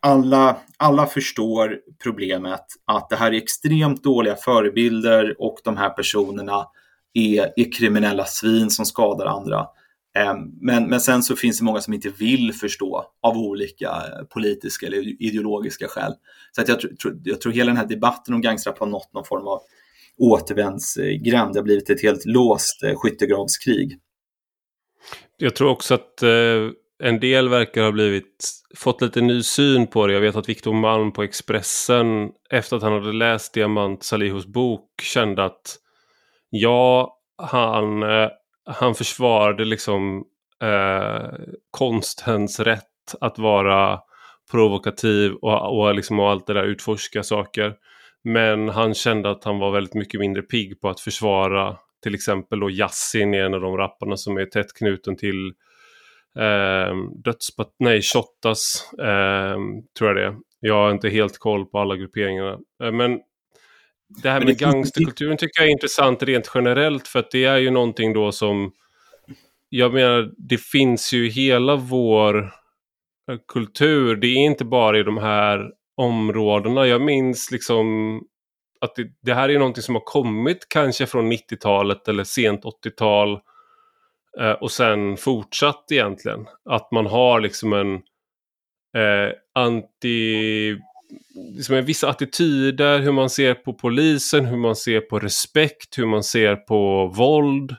[0.00, 6.66] alla, alla förstår problemet att det här är extremt dåliga förebilder och de här personerna
[7.14, 9.66] är, är kriminella svin som skadar andra.
[10.18, 14.24] Ehm, men, men sen så finns det många som inte vill förstå av olika eh,
[14.24, 16.12] politiska eller ideologiska skäl.
[16.52, 19.24] Så att jag, tror, jag tror hela den här debatten om gangsterrap har nått någon
[19.24, 19.60] form av
[20.18, 21.52] återvändsgränd.
[21.52, 23.98] Det har blivit ett helt låst eh, skyttegravskrig.
[25.36, 26.70] Jag tror också att eh,
[27.02, 30.12] en del verkar ha blivit, fått lite ny syn på det.
[30.12, 32.06] Jag vet att Viktor Malm på Expressen
[32.50, 35.76] efter att han hade läst Diamant Salihos bok kände att
[36.50, 38.02] ja, han,
[38.70, 40.24] han försvarade liksom
[40.62, 41.28] eh,
[41.70, 44.00] konstens rätt att vara
[44.50, 47.74] provokativ och, och, liksom, och allt det där utforska saker.
[48.24, 52.60] Men han kände att han var väldigt mycket mindre pigg på att försvara till exempel
[52.60, 55.46] då Yassin en av de rapparna som är tätt knuten till
[56.38, 59.56] eh, dödspat, nej, Shottaz eh,
[59.98, 60.36] tror jag det är.
[60.60, 62.58] Jag har inte helt koll på alla grupperingarna.
[62.82, 63.20] Eh, men
[64.22, 67.70] det här med gangsterkulturen tycker jag är intressant rent generellt för att det är ju
[67.70, 68.72] någonting då som
[69.68, 72.38] jag menar, det finns ju hela vår
[73.30, 74.16] eh, kultur.
[74.16, 76.86] Det är inte bara i de här områdena.
[76.86, 78.16] Jag minns liksom
[78.80, 83.40] att det, det här är någonting som har kommit kanske från 90-talet eller sent 80-tal
[84.38, 86.46] Eh, och sen fortsatt egentligen.
[86.64, 87.94] Att man har liksom en
[89.02, 90.76] eh, anti...
[91.56, 96.22] Liksom vissa attityder, hur man ser på polisen, hur man ser på respekt, hur man
[96.22, 97.70] ser på våld.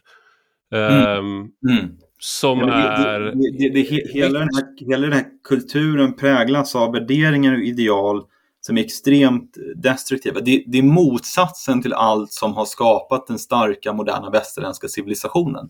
[0.73, 1.27] Eh, mm.
[1.69, 1.97] Mm.
[2.19, 3.19] Som ja, är...
[3.19, 8.23] Det, det, det, hela, den här, hela den här kulturen präglas av värderingar och ideal
[8.61, 10.39] som är extremt destruktiva.
[10.39, 15.69] Det, det är motsatsen till allt som har skapat den starka moderna västerländska civilisationen.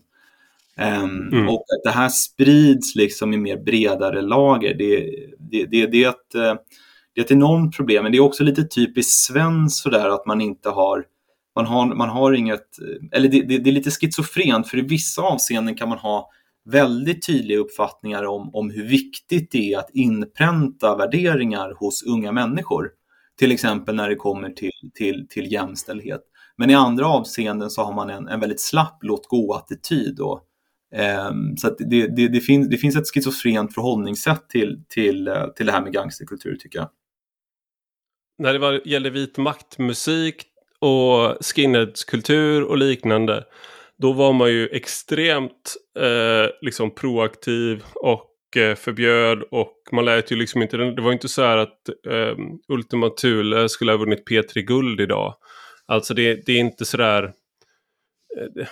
[0.76, 1.48] Um, mm.
[1.48, 6.08] Och att det här sprids liksom i mer bredare lager, det, det, det, det, är
[6.08, 6.54] ett, eh,
[7.14, 8.02] det är ett enormt problem.
[8.02, 11.04] Men det är också lite typiskt svenskt sådär att man inte har
[11.54, 12.66] man har, man har inget,
[13.12, 16.30] eller det, det, det, är lite schizofrent för i vissa avseenden kan man ha
[16.64, 22.90] väldigt tydliga uppfattningar om, om hur viktigt det är att inpränta värderingar hos unga människor.
[23.38, 26.20] Till exempel när det kommer till, till, till jämställdhet.
[26.56, 30.20] Men i andra avseenden så har man en, en väldigt slapp låt gå-attityd
[30.94, 35.46] Um, ehm, så det, det, det, finns, det finns ett schizofrent förhållningssätt till, till, eh,
[35.56, 36.88] till det här med gangsterkultur tycker jag.
[38.38, 40.44] När det var, gäller vit maktmusik
[40.78, 43.44] och skinheadskultur och liknande
[43.98, 50.36] då var man ju extremt eh, liksom proaktiv och eh, förbjöd och man lät ju
[50.36, 52.36] liksom inte, det var inte så här att eh,
[52.68, 55.34] Ultima Thule skulle ha vunnit P3 Guld idag.
[55.86, 57.32] Alltså det, det är inte sådär där,
[58.60, 58.68] eh,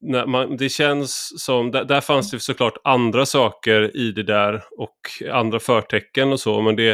[0.00, 4.64] när man, det känns som, där, där, fanns det såklart andra saker i det där
[4.70, 4.98] och
[5.32, 6.90] andra förtecken och så, men det,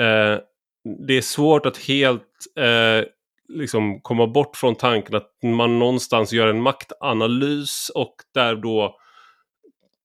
[0.00, 0.38] eh,
[1.06, 3.08] det är svårt att helt eh,
[3.48, 8.96] liksom komma bort från tanken att man någonstans gör en maktanalys och där då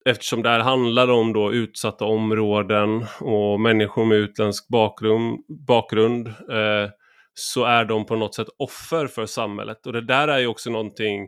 [0.05, 6.89] eftersom det här handlar om då utsatta områden och människor med utländsk bakgrund, bakgrund eh,
[7.33, 9.87] så är de på något sätt offer för samhället.
[9.87, 11.27] Och det där är ju också någonting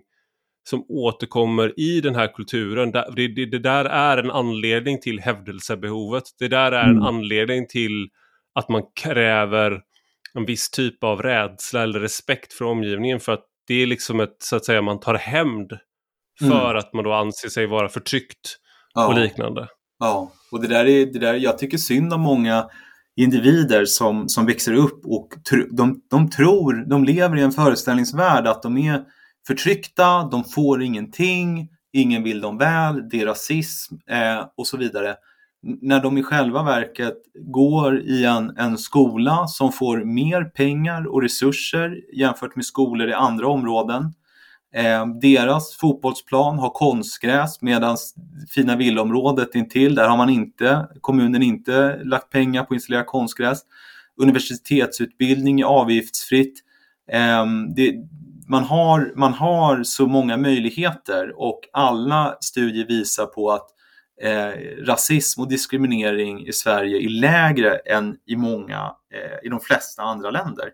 [0.69, 2.91] som återkommer i den här kulturen.
[2.91, 6.23] Det, det, det där är en anledning till hävdelsebehovet.
[6.39, 7.03] Det där är en mm.
[7.03, 8.09] anledning till
[8.55, 9.81] att man kräver
[10.33, 14.35] en viss typ av rädsla eller respekt för omgivningen för att det är liksom ett,
[14.39, 15.73] så att säga, man tar hämnd
[16.39, 16.77] för mm.
[16.77, 18.57] att man då anser sig vara förtryckt
[18.93, 19.07] ja.
[19.07, 19.67] och liknande.
[19.99, 22.69] Ja, och det där är, det där, jag tycker synd om många
[23.15, 28.47] individer som, som växer upp och tr de, de tror, de lever i en föreställningsvärld
[28.47, 29.03] att de är
[29.47, 35.15] förtryckta, de får ingenting, ingen vill dem väl, det är rasism eh, och så vidare.
[35.63, 41.21] När de i själva verket går i en, en skola som får mer pengar och
[41.21, 44.13] resurser jämfört med skolor i andra områden.
[44.73, 47.97] Eh, deras fotbollsplan har konstgräs medan
[48.49, 53.61] fina villaområdet intill, där har man inte, kommunen inte lagt pengar på att installera konstgräs.
[54.17, 56.59] Universitetsutbildning är avgiftsfritt.
[57.11, 57.45] Eh,
[57.75, 57.95] det,
[58.47, 63.67] man, har, man har så många möjligheter och alla studier visar på att
[64.21, 70.01] eh, rasism och diskriminering i Sverige är lägre än i många, eh, i de flesta
[70.01, 70.69] andra länder.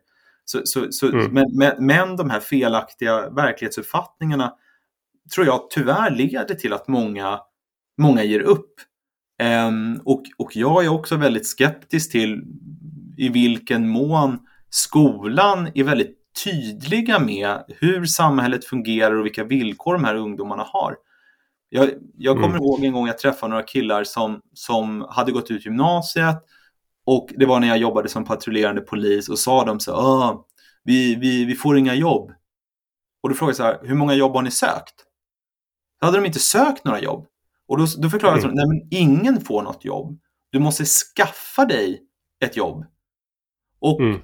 [0.45, 1.33] Så, så, så, mm.
[1.33, 4.53] men, men, men de här felaktiga verklighetsuppfattningarna
[5.35, 7.39] tror jag tyvärr leder till att många,
[7.97, 8.73] många ger upp.
[9.67, 12.43] Um, och, och jag är också väldigt skeptisk till
[13.17, 20.03] i vilken mån skolan är väldigt tydliga med hur samhället fungerar och vilka villkor de
[20.03, 20.95] här ungdomarna har.
[21.69, 22.63] Jag, jag kommer mm.
[22.63, 26.37] ihåg en gång jag träffade några killar som, som hade gått ut gymnasiet
[27.05, 30.45] och det var när jag jobbade som patrullerande polis och sa de så ah,
[30.83, 32.31] vi, vi, vi får inga jobb.
[33.23, 34.95] Och då frågade jag så här, hur många jobb har ni sökt?
[35.99, 37.27] Då hade de inte sökt några jobb.
[37.67, 38.55] Och då, då förklarade mm.
[38.55, 40.19] jag, nej men ingen får något jobb.
[40.49, 42.01] Du måste skaffa dig
[42.45, 42.85] ett jobb.
[43.79, 44.21] Och mm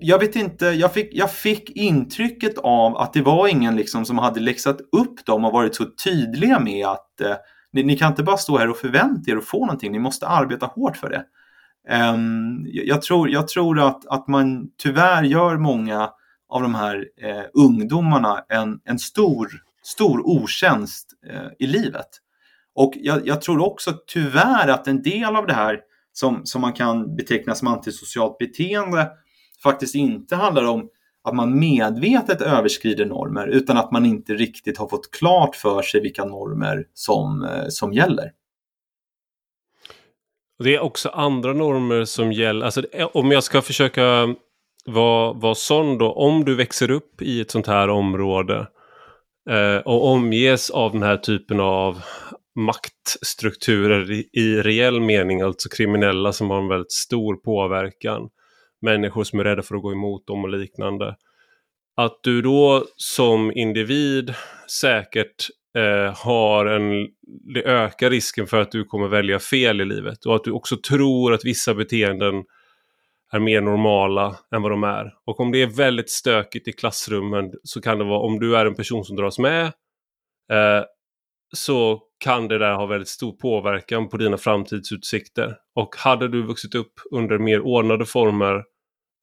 [0.00, 4.18] jag vet inte, jag fick, jag fick intrycket av att det var ingen liksom som
[4.18, 7.36] hade läxat upp dem och varit så tydliga med att eh,
[7.72, 10.26] ni, ni, kan inte bara stå här och förvänta er att få någonting, ni måste
[10.26, 11.24] arbeta hårt för det.
[11.90, 16.10] Um, jag, tror, jag tror att, att man tyvärr gör många
[16.48, 19.48] av de här eh, ungdomarna en, en stor,
[19.82, 22.08] stor otjänst eh, i livet.
[22.74, 25.80] Och jag, jag, tror också tyvärr att en del av det här
[26.12, 29.10] som, som man kan beteckna som antisocialt beteende
[29.64, 30.88] faktiskt inte handlar om
[31.24, 36.00] att man medvetet överskrider normer utan att man inte riktigt har fått klart för sig
[36.00, 38.32] vilka normer som, eh, som gäller.
[40.58, 42.64] Det är också andra normer som gäller.
[42.64, 44.34] Alltså, eh, om jag ska försöka
[44.86, 48.68] vara, vara sån då, om du växer upp i ett sånt här område
[49.50, 52.02] eh, och omges av den här typen av
[52.54, 58.28] maktstrukturer i, i reell mening, alltså kriminella som har en väldigt stor påverkan,
[58.84, 61.16] människor som är rädda för att gå emot dem och liknande.
[61.96, 64.34] Att du då som individ
[64.80, 67.08] säkert eh, har en,
[67.54, 70.76] det ökar risken för att du kommer välja fel i livet och att du också
[70.76, 72.44] tror att vissa beteenden
[73.32, 75.14] är mer normala än vad de är.
[75.24, 78.66] Och om det är väldigt stökigt i klassrummen så kan det vara, om du är
[78.66, 79.64] en person som dras med,
[80.52, 80.84] eh,
[81.54, 85.56] så kan det där ha väldigt stor påverkan på dina framtidsutsikter.
[85.74, 88.64] Och hade du vuxit upp under mer ordnade former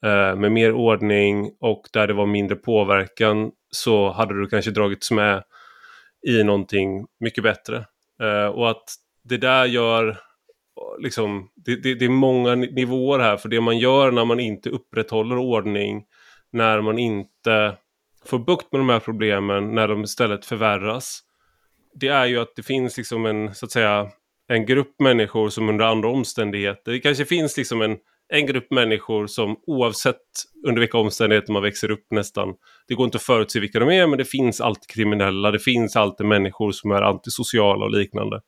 [0.05, 5.11] Eh, med mer ordning och där det var mindre påverkan så hade du kanske dragits
[5.11, 5.43] med
[6.27, 7.85] i någonting mycket bättre.
[8.21, 8.83] Eh, och att
[9.23, 10.15] det där gör, eh,
[10.99, 14.69] liksom, det, det, det, är många nivåer här, för det man gör när man inte
[14.69, 16.03] upprätthåller ordning,
[16.51, 17.77] när man inte
[18.25, 21.19] får bukt med de här problemen, när de istället förvärras,
[21.93, 24.09] det är ju att det finns liksom en, så att säga,
[24.47, 27.97] en grupp människor som under andra omständigheter, det kanske finns liksom en
[28.33, 30.17] en grupp människor som oavsett
[30.67, 32.53] under vilka omständigheter man växer upp nästan,
[32.87, 35.95] det går inte att förutse vilka de är, men det finns alltid kriminella, det finns
[35.95, 38.41] alltid människor som är antisociala och liknande.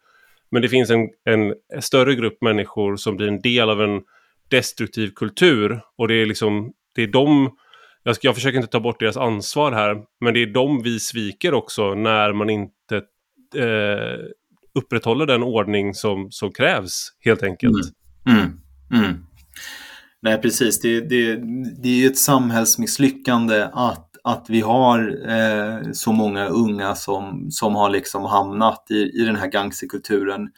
[0.51, 4.01] Men det finns en, en större grupp människor som blir en del av en
[4.49, 7.57] destruktiv kultur och det är liksom, det är de,
[8.03, 11.53] jag, jag försöker inte ta bort deras ansvar här, men det är de vi sviker
[11.53, 12.95] också när man inte
[13.55, 14.19] eh,
[14.75, 17.73] upprätthåller den ordning som, som krävs helt enkelt.
[18.27, 18.39] Mm.
[18.39, 18.59] Mm.
[19.05, 19.25] Mm.
[20.23, 20.79] Nej, precis.
[20.79, 21.35] Det, det,
[21.83, 27.89] det är ett samhällsmisslyckande att, att vi har eh, så många unga som, som har
[27.89, 30.49] liksom hamnat i, i den här gangsterkulturen.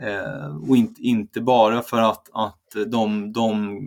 [0.00, 3.78] Eh, och inte, inte bara för att, att de, de,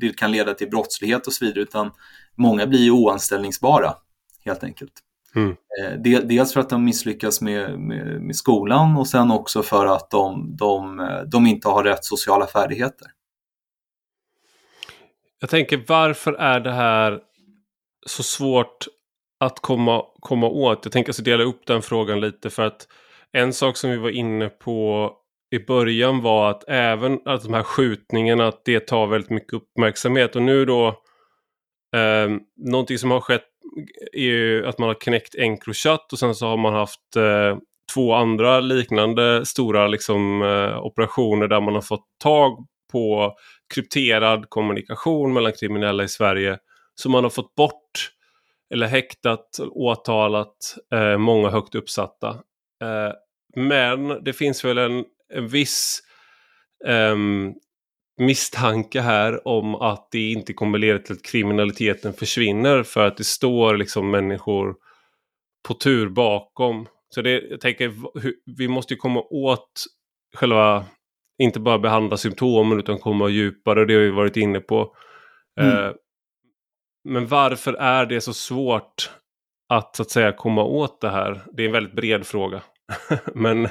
[0.00, 1.90] det kan leda till brottslighet och så vidare, utan
[2.34, 3.94] många blir oanställningsbara
[4.44, 4.92] helt enkelt.
[5.34, 5.56] Mm.
[5.80, 10.10] Eh, dels för att de misslyckas med, med, med, skolan och sen också för att
[10.10, 13.08] de, de, de inte har rätt sociala färdigheter.
[15.40, 17.20] Jag tänker varför är det här
[18.06, 18.86] så svårt
[19.40, 20.80] att komma, komma åt?
[20.82, 22.88] Jag tänker alltså dela upp den frågan lite för att
[23.32, 25.12] en sak som vi var inne på
[25.50, 30.36] i början var att även att de här skjutningarna, att det tar väldigt mycket uppmärksamhet
[30.36, 31.02] och nu då
[31.96, 33.44] Eh, någonting som har skett
[34.12, 37.58] är ju att man har knäckt Encrochat och sen så har man haft eh,
[37.94, 42.66] två andra liknande stora liksom, eh, operationer där man har fått tag
[42.96, 43.36] på
[43.74, 46.58] krypterad kommunikation mellan kriminella i Sverige.
[46.94, 48.10] Så man har fått bort
[48.74, 52.28] eller häktat, åtalat eh, många högt uppsatta.
[52.82, 53.12] Eh,
[53.56, 56.00] men det finns väl en, en viss
[56.86, 57.16] eh,
[58.18, 63.24] misstanke här om att det inte kommer leda till att kriminaliteten försvinner för att det
[63.24, 64.74] står liksom människor
[65.68, 66.86] på tur bakom.
[67.08, 67.92] Så det, jag tänker,
[68.58, 69.84] vi måste komma åt
[70.36, 70.84] själva,
[71.38, 74.94] inte bara behandla symptomen utan komma djupare, det har vi varit inne på.
[75.60, 75.76] Mm.
[75.76, 75.92] Uh,
[77.08, 79.10] men varför är det så svårt
[79.68, 81.42] att så att säga komma åt det här?
[81.52, 82.62] Det är en väldigt bred fråga.
[83.34, 83.62] men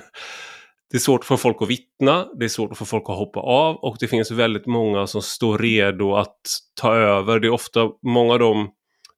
[0.91, 3.17] det är svårt att få folk att vittna, det är svårt att få folk att
[3.17, 6.41] hoppa av och det finns väldigt många som står redo att
[6.81, 7.39] ta över.
[7.39, 8.69] Det är ofta många av dem,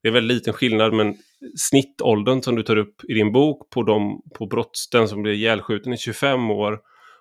[0.02, 1.16] det är väldigt liten skillnad men
[1.58, 5.32] snittåldern som du tar upp i din bok på, dem, på brotts, den som blir
[5.32, 6.78] ihjälskjuten är 25 år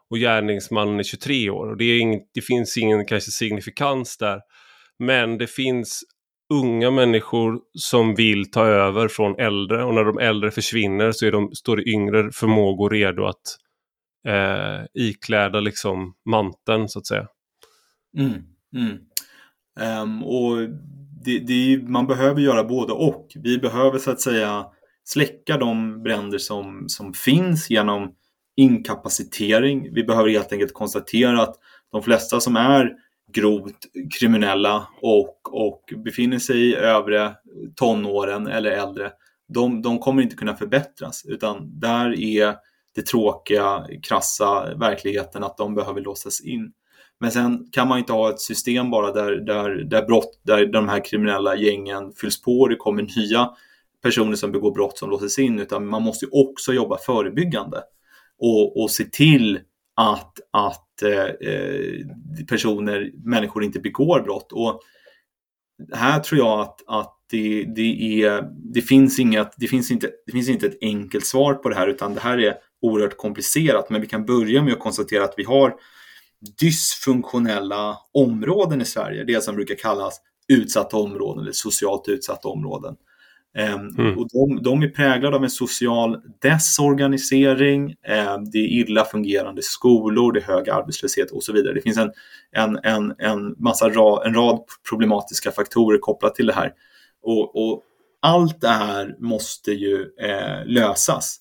[0.10, 1.70] och gärningsmannen är 23 år.
[1.70, 4.42] Och det, är inget, det finns ingen kanske signifikans där.
[5.00, 6.04] Men det finns
[6.54, 11.32] unga människor som vill ta över från äldre och när de äldre försvinner så är
[11.32, 13.58] de, står det yngre förmågor redo att
[14.28, 17.28] eh, ikläda liksom manteln så att säga.
[18.18, 18.34] Mm,
[18.76, 18.98] mm.
[20.02, 20.70] Um, och
[21.26, 23.28] det, det, man behöver göra både och.
[23.36, 24.66] Vi behöver så att säga
[25.04, 28.16] släcka de bränder som, som finns genom
[28.58, 29.94] inkapacitering.
[29.94, 31.56] Vi behöver helt enkelt konstatera att
[31.92, 32.94] de flesta som är
[33.34, 33.76] grovt
[34.20, 37.36] kriminella och, och befinner sig i övre
[37.76, 39.12] tonåren eller äldre,
[39.48, 42.56] de, de kommer inte kunna förbättras utan där är
[42.96, 46.72] det tråkiga, krassa verkligheten att de behöver låsas in.
[47.20, 50.90] Men sen kan man inte ha ett system bara där, där, där, brott, där de
[50.90, 53.50] här kriminella gängen fylls på och det kommer nya
[54.04, 57.84] personer som begår brott som låses in, utan man måste också jobba förebyggande
[58.40, 59.60] och, och se till
[59.96, 62.06] att, att eh, eh,
[62.50, 64.52] personer, människor inte begår brott.
[64.52, 64.82] Och
[65.94, 70.32] här tror jag att, att det, det, är, det, finns inget, det, finns inte, det
[70.32, 73.90] finns inte ett enkelt svar på det här utan det här är oerhört komplicerat.
[73.90, 75.76] Men vi kan börja med att konstatera att vi har
[76.60, 79.24] dysfunktionella områden i Sverige.
[79.24, 82.96] Det som brukar kallas utsatta områden eller socialt utsatta områden.
[83.58, 84.18] Ehm, mm.
[84.18, 90.32] Och de, de, är präglade av en social desorganisering, ehm, det är illa fungerande skolor,
[90.32, 91.74] det är hög arbetslöshet och så vidare.
[91.74, 92.12] Det finns en,
[92.52, 96.72] en, en, en, massa ra, en rad problematiska faktorer kopplat till det här.
[97.24, 97.84] Och, och
[98.20, 101.40] allt det här måste ju eh, lösas.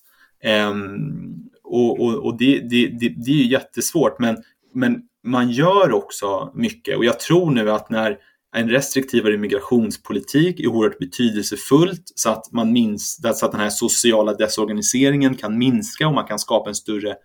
[0.69, 4.37] Um, och, och, och det, det, det, det, är jättesvårt, men,
[4.73, 6.97] men man gör också mycket.
[6.97, 8.17] Och jag tror nu att när
[8.57, 14.33] en restriktivare migrationspolitik är oerhört betydelsefullt så att, man minns, så att den här sociala
[14.33, 17.15] desorganiseringen kan minska och man kan skapa en större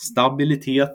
[0.00, 0.94] stabilitet.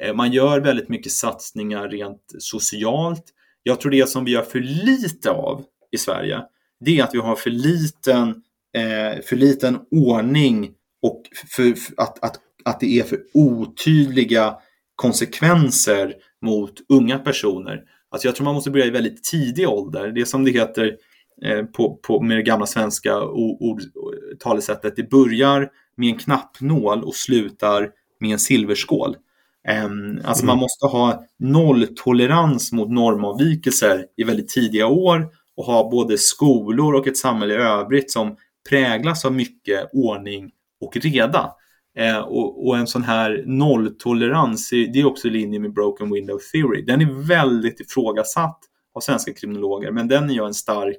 [0.00, 3.24] Eh, man gör väldigt mycket satsningar rent socialt.
[3.62, 6.40] Jag tror det som vi gör för lite av i Sverige,
[6.80, 8.28] det är att vi har för liten,
[8.76, 10.70] eh, för liten ordning
[11.02, 14.56] och för, för att, att, att det är för otydliga
[14.94, 17.82] konsekvenser mot unga personer.
[18.12, 20.08] Alltså jag tror man måste börja i väldigt tidig ålder.
[20.08, 20.96] Det som det heter
[21.44, 23.82] eh, på, på, med det gamla svenska ord,
[24.38, 27.90] talesättet, det börjar med en knappnål och slutar
[28.20, 29.16] med en silverskål.
[29.68, 29.84] Eh,
[30.24, 30.46] alltså mm.
[30.46, 37.06] man måste ha nolltolerans mot normavvikelser i väldigt tidiga år och ha både skolor och
[37.06, 38.36] ett samhälle i övrigt som
[38.68, 40.50] präglas av mycket ordning
[40.80, 41.52] och reda.
[41.96, 46.38] Eh, och, och, en sån här nolltolerans, det är också i linje med Broken Window
[46.52, 46.82] Theory.
[46.82, 48.58] Den är väldigt ifrågasatt
[48.94, 50.98] av svenska kriminologer, men den är jag en stark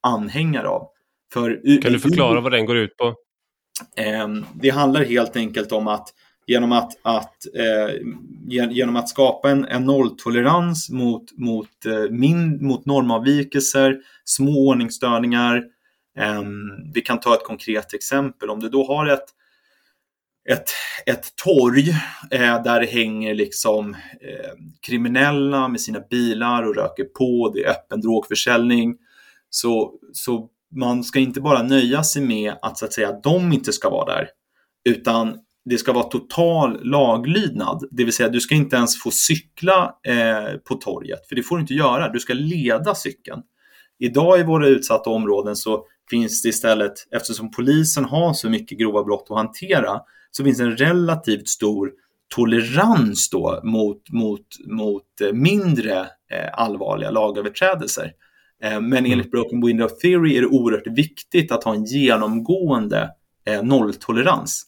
[0.00, 0.88] anhängare av.
[1.32, 3.14] För, kan du förklara vad den går ut på?
[3.96, 6.08] Eh, det handlar helt enkelt om att
[6.46, 7.94] genom att, att, eh,
[8.70, 15.64] genom att skapa en, en nolltolerans mot, mot, eh, min, mot normavvikelser, små ordningsstörningar.
[16.18, 16.42] Eh,
[16.94, 18.50] vi kan ta ett konkret exempel.
[18.50, 19.24] Om du då har ett
[20.48, 20.70] ett,
[21.06, 21.90] ett torg
[22.30, 24.50] eh, där det hänger liksom eh,
[24.86, 28.96] kriminella med sina bilar och röker på, det är öppen drogförsäljning.
[29.50, 33.72] Så, så man ska inte bara nöja sig med att, så att säga, de inte
[33.72, 34.28] ska vara där,
[34.88, 39.94] utan det ska vara total laglydnad, det vill säga du ska inte ens få cykla
[40.06, 43.42] eh, på torget, för det får du inte göra, du ska leda cykeln.
[43.98, 49.04] Idag i våra utsatta områden så finns det istället, eftersom polisen har så mycket grova
[49.04, 50.00] brott att hantera,
[50.30, 51.90] så finns en relativt stor
[52.34, 56.00] tolerans då mot, mot, mot eh, mindre
[56.30, 58.12] eh, allvarliga lagöverträdelser.
[58.62, 63.10] Eh, men enligt Broken Window Theory är det oerhört viktigt att ha en genomgående
[63.62, 64.66] nolltolerans.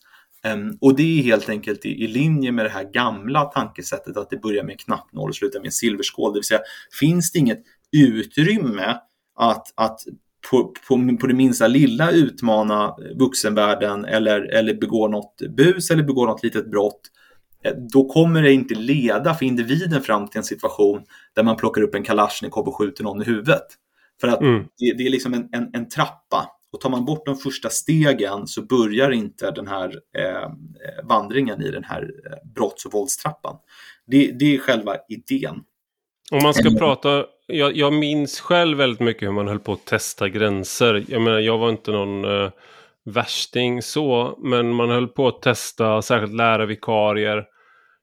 [0.52, 4.36] Um, och det är helt enkelt i, linje med det här gamla tankesättet att det
[4.36, 6.32] börjar med en knapp noll och slutar med en silverskål.
[6.32, 6.60] Det vill säga,
[7.00, 7.62] finns det inget
[7.92, 8.96] utrymme
[9.36, 10.00] att, att
[10.50, 16.26] på, på, på det minsta lilla utmana vuxenvärlden eller, eller begå något bus eller begå
[16.26, 17.00] något litet brott,
[17.64, 21.02] eh, då kommer det inte leda för individen fram till en situation
[21.34, 23.66] där man plockar upp en kalasjnikov och skjuter någon i huvudet.
[24.20, 24.64] För att mm.
[24.78, 28.46] det, det, är liksom en, en, en trappa och tar man bort de första stegen
[28.46, 29.88] så börjar inte den här
[30.18, 30.50] eh,
[31.04, 33.56] vandringen i den här eh, brotts och våldstrappan.
[34.06, 35.54] Det, det är själva idén.
[36.30, 36.78] Om man ska mm.
[36.78, 41.04] prata, jag, jag, minns själv väldigt mycket hur man höll på att testa gränser.
[41.08, 42.50] Jag menar, jag var inte någon eh,
[43.04, 47.44] värsting så, men man höll på att testa särskilt lärarvikarier.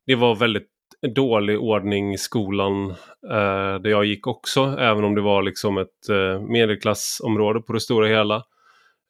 [0.06, 0.70] Det var väldigt
[1.16, 2.89] dålig ordning i skolan
[3.30, 7.80] eh, där jag gick också, även om det var liksom ett eh, medelklassområde på det
[7.80, 8.44] stora hela.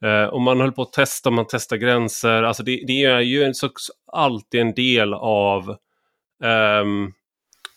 [0.05, 2.43] Eh, och man höll på att testa, man testar gränser.
[2.43, 3.69] Alltså det, det är ju en, så,
[4.11, 5.69] alltid en del av
[6.81, 7.13] um,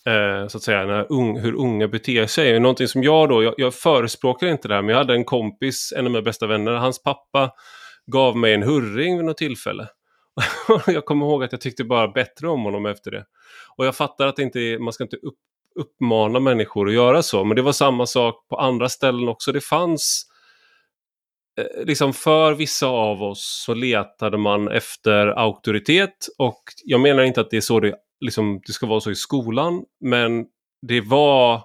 [0.07, 2.61] Eh, så att säga, när un, hur unga beter sig.
[2.61, 5.93] Någonting som jag då, jag, jag förespråkar inte det här, men jag hade en kompis,
[5.97, 7.51] en av mina bästa vänner, hans pappa
[8.07, 9.89] gav mig en hurring vid något tillfälle.
[10.87, 13.25] jag kommer ihåg att jag tyckte bara bättre om honom efter det.
[13.77, 15.39] Och jag fattar att inte, man ska inte upp,
[15.75, 19.53] uppmana människor att göra så, men det var samma sak på andra ställen också.
[19.53, 20.27] Det fanns
[21.59, 27.41] eh, liksom för vissa av oss så letade man efter auktoritet och jag menar inte
[27.41, 30.47] att det är så det, liksom, det ska vara så i skolan men
[30.83, 31.63] det var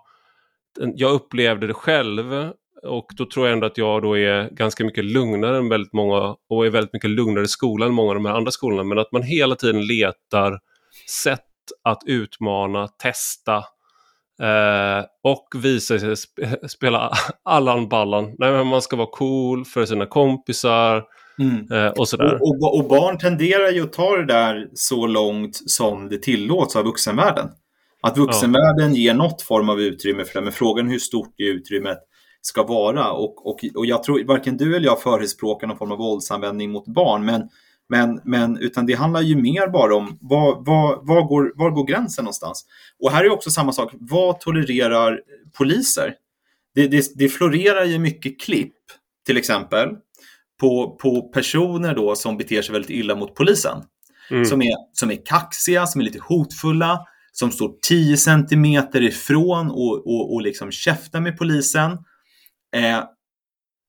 [0.95, 2.51] jag upplevde det själv
[2.83, 6.35] och då tror jag ändå att jag då är ganska mycket lugnare än väldigt många
[6.49, 8.99] och är väldigt mycket lugnare i skolan än många av de här andra skolorna men
[8.99, 10.59] att man hela tiden letar
[11.09, 11.45] sätt
[11.83, 13.63] att utmana, testa
[14.41, 16.35] Eh, och visa sig sp
[16.67, 17.11] spela
[17.43, 18.35] Allan Ballan.
[18.37, 21.03] Nej, men man ska vara cool för sina kompisar
[21.41, 21.71] mm.
[21.71, 22.33] eh, och sådär.
[22.41, 26.75] Och, och, och, barn tenderar ju att ta det där så långt som det tillåts
[26.75, 27.49] av vuxenvärlden.
[28.01, 28.99] Att vuxenvärlden ja.
[28.99, 31.97] ger något form av utrymme för det, men frågan hur stort det utrymmet
[32.41, 33.11] ska vara.
[33.11, 36.87] Och, och, och jag tror varken du eller jag förespråkar någon form av våldsanvändning mot
[36.87, 37.41] barn, men
[37.91, 41.87] men, men, utan det handlar ju mer bara om var, var, var, går, var går
[41.87, 42.65] gränsen någonstans?
[42.99, 45.21] Och här är också samma sak, vad tolererar
[45.57, 46.15] poliser?
[46.75, 48.75] Det, det, det florerar ju mycket klipp,
[49.25, 49.89] till exempel,
[50.61, 53.83] på, på personer då som beter sig väldigt illa mot polisen.
[54.29, 54.45] Mm.
[54.45, 60.07] Som, är, som är kaxiga, som är lite hotfulla, som står 10 centimeter ifrån och,
[60.07, 61.91] och, och liksom käftar med polisen.
[62.75, 63.03] Eh,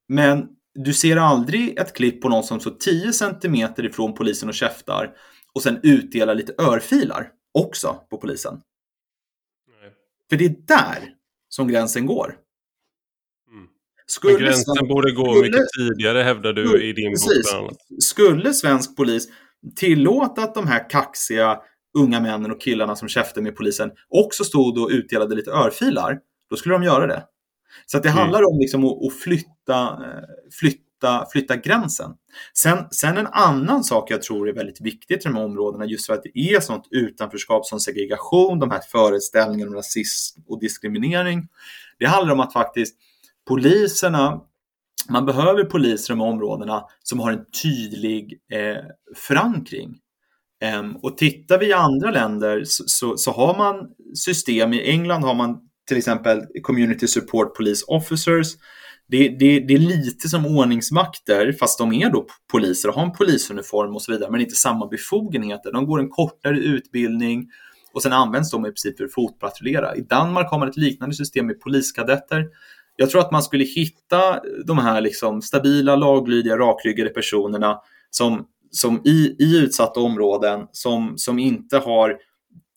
[0.08, 4.54] men du ser aldrig ett klipp på någon som står 10 centimeter ifrån polisen och
[4.54, 5.10] käftar
[5.54, 8.60] och sen utdelar lite örfilar också på polisen.
[9.80, 9.90] Nej.
[10.30, 11.14] För det är där
[11.48, 12.36] som gränsen går.
[14.12, 14.88] Skulle gränsen svensk...
[14.88, 15.42] borde gå skulle...
[15.42, 17.52] mycket tidigare hävdar du i din Precis.
[17.52, 17.72] bok.
[17.98, 19.28] Skulle svensk polis
[19.76, 21.58] tillåta att de här kaxiga
[21.98, 26.18] unga männen och killarna som käftar med polisen också stod och utdelade lite örfilar,
[26.50, 27.22] då skulle de göra det.
[27.86, 28.18] Så det mm.
[28.18, 30.24] handlar om liksom att, att flytta, eh,
[30.60, 32.10] flytta, flytta gränsen.
[32.54, 36.06] Sen, sen en annan sak jag tror är väldigt viktigt i de här områdena, just
[36.06, 41.48] för att det är sånt utanförskap som segregation, de här föreställningarna om rasism och diskriminering.
[41.98, 42.96] Det handlar om att faktiskt
[43.48, 44.40] poliserna
[45.08, 48.84] man behöver poliser i de här områdena som har en tydlig eh,
[49.16, 49.98] förankring.
[50.62, 55.22] Ehm, och tittar vi i andra länder så, så, så, har man system, i England
[55.22, 58.46] har man till exempel Community Support Police Officers.
[59.08, 63.12] Det, det, det, är lite som ordningsmakter, fast de är då poliser och har en
[63.12, 65.72] polisuniform och så vidare, men inte samma befogenheter.
[65.72, 67.46] De går en kortare utbildning
[67.92, 69.96] och sen används de i princip för att fotpatrullera.
[69.96, 72.46] I Danmark har man ett liknande system med poliskadetter.
[72.96, 77.80] Jag tror att man skulle hitta de här liksom stabila, laglydiga, rakryggade personerna
[78.10, 82.16] som, som i, i utsatta områden som, som inte har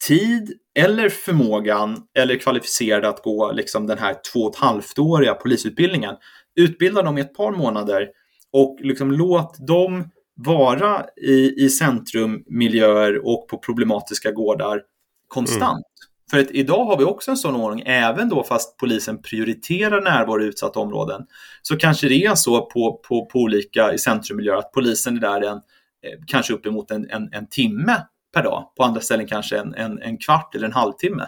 [0.07, 6.16] tid eller förmågan eller kvalificerade att gå liksom den här två och ett halvt-åriga polisutbildningen.
[6.55, 8.07] Utbilda dem i ett par månader
[8.51, 14.82] och liksom låt dem vara i, i centrummiljöer och på problematiska gårdar
[15.28, 15.61] konstant.
[15.61, 15.94] Mm.
[16.32, 20.41] För att idag har vi också en sån ordning, även då fast polisen prioriterar närvaro
[20.41, 21.26] i utsatta områden,
[21.61, 25.41] så kanske det är så på, på, på olika i centrummiljöer att polisen är där
[25.41, 28.01] en, eh, kanske uppemot en, en, en timme
[28.34, 28.71] per dag.
[28.78, 31.23] På andra ställen kanske en, en, en kvart eller en halvtimme.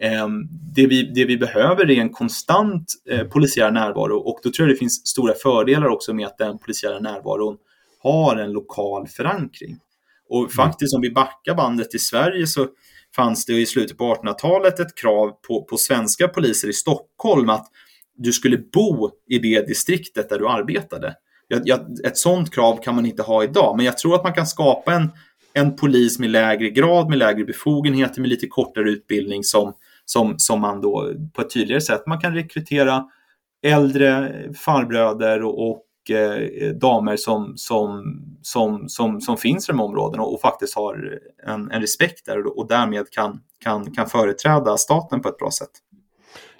[0.00, 0.28] Eh,
[0.74, 4.76] det, vi, det vi behöver är en konstant eh, polisiär närvaro och då tror jag
[4.76, 7.56] det finns stora fördelar också med att den polisiära närvaron
[8.02, 9.78] har en lokal förankring.
[10.28, 10.50] Och mm.
[10.50, 12.66] faktiskt om vi backar bandet i Sverige så
[13.16, 17.66] fanns det i slutet på 1800-talet ett krav på, på svenska poliser i Stockholm att
[18.16, 21.14] du skulle bo i det distriktet där du arbetade.
[21.48, 24.34] Jag, jag, ett sådant krav kan man inte ha idag, men jag tror att man
[24.34, 25.10] kan skapa en,
[25.52, 29.72] en polis med lägre grad, med lägre befogenheter, med lite kortare utbildning som,
[30.04, 33.04] som, som man då på ett tydligare sätt man kan rekrytera
[33.62, 39.80] äldre farbröder och, och Eh, eh, damer som, som, som, som, som finns i de
[39.80, 44.06] områdena och, och faktiskt har en, en respekt där och, och därmed kan, kan, kan
[44.06, 45.70] företräda staten på ett bra sätt.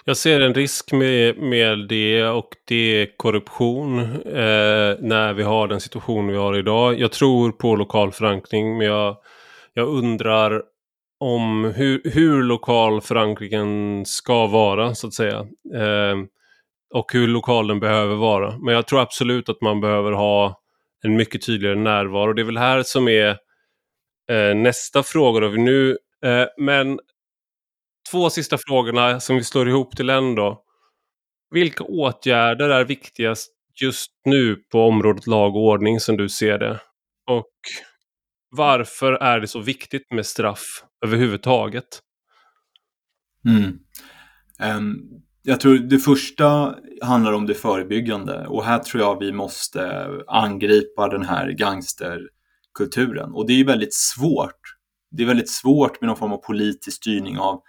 [0.05, 5.67] Jag ser en risk med, med det och det är korruption eh, när vi har
[5.67, 6.99] den situation vi har idag.
[6.99, 9.17] Jag tror på lokal förankring men jag,
[9.73, 10.61] jag undrar
[11.19, 15.39] om hur, hur lokal förankringen ska vara så att säga.
[15.75, 16.17] Eh,
[16.93, 18.57] och hur lokal den behöver vara.
[18.57, 20.61] Men jag tror absolut att man behöver ha
[21.03, 22.33] en mycket tydligare närvaro.
[22.33, 23.29] Det är väl här som är
[24.31, 25.39] eh, nästa fråga.
[25.39, 25.47] Då.
[25.47, 26.99] Nu, eh, men
[28.11, 30.63] två sista frågorna som vi slår ihop till en då.
[31.51, 36.79] Vilka åtgärder är viktigast just nu på området lag och ordning som du ser det?
[37.27, 37.51] Och
[38.49, 42.01] varför är det så viktigt med straff överhuvudtaget?
[43.45, 43.79] Mm.
[44.77, 50.07] Um, jag tror det första handlar om det förebyggande och här tror jag vi måste
[50.27, 53.31] angripa den här gangsterkulturen.
[53.33, 54.75] Och det är ju väldigt svårt.
[55.11, 57.61] Det är väldigt svårt med någon form av politisk styrning av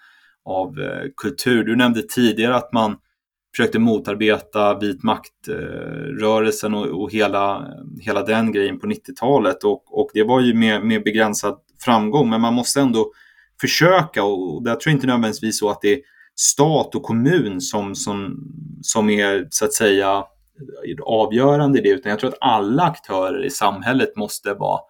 [0.45, 1.64] av eh, kultur.
[1.64, 2.97] Du nämnde tidigare att man
[3.57, 7.68] försökte motarbeta vit maktrörelsen och, och hela,
[8.01, 12.41] hela den grejen på 90-talet och, och det var ju med, med begränsad framgång men
[12.41, 13.12] man måste ändå
[13.61, 16.01] försöka och där tror jag inte nödvändigtvis så att det är
[16.41, 18.38] stat och kommun som, som,
[18.82, 20.24] som är så att säga
[21.03, 24.80] avgörande i det utan jag tror att alla aktörer i samhället måste vara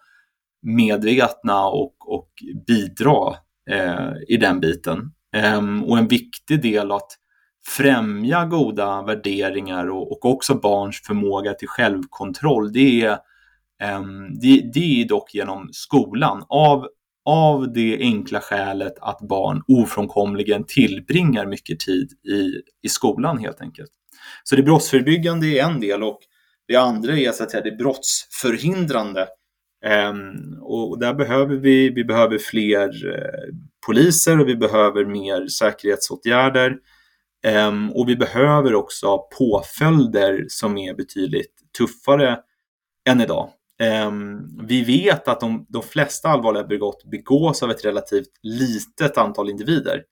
[0.63, 2.29] medvetna och, och
[2.67, 3.35] bidra
[3.71, 5.13] eh, i den biten.
[5.37, 7.13] Ehm, och en viktig del att
[7.67, 13.11] främja goda värderingar och, och också barns förmåga till självkontroll, det är,
[13.83, 14.03] eh,
[14.41, 16.45] det, det är dock genom skolan.
[16.49, 16.87] Av,
[17.25, 23.91] av det enkla skälet att barn ofrånkomligen tillbringar mycket tid i, i skolan helt enkelt.
[24.45, 26.21] Så det brottsförebyggande är en del och
[26.69, 29.27] det andra är så att säga det brottsförhindrande.
[30.11, 33.55] Um, och där behöver vi, vi behöver fler uh,
[33.87, 36.77] poliser och vi behöver mer säkerhetsåtgärder.
[37.69, 42.39] Um, och vi behöver också påföljder som är betydligt tuffare
[43.09, 43.51] än idag.
[43.81, 49.51] Ehm, vi vet att de, de flesta allvarliga brott begås av ett relativt litet antal
[49.51, 50.03] individer.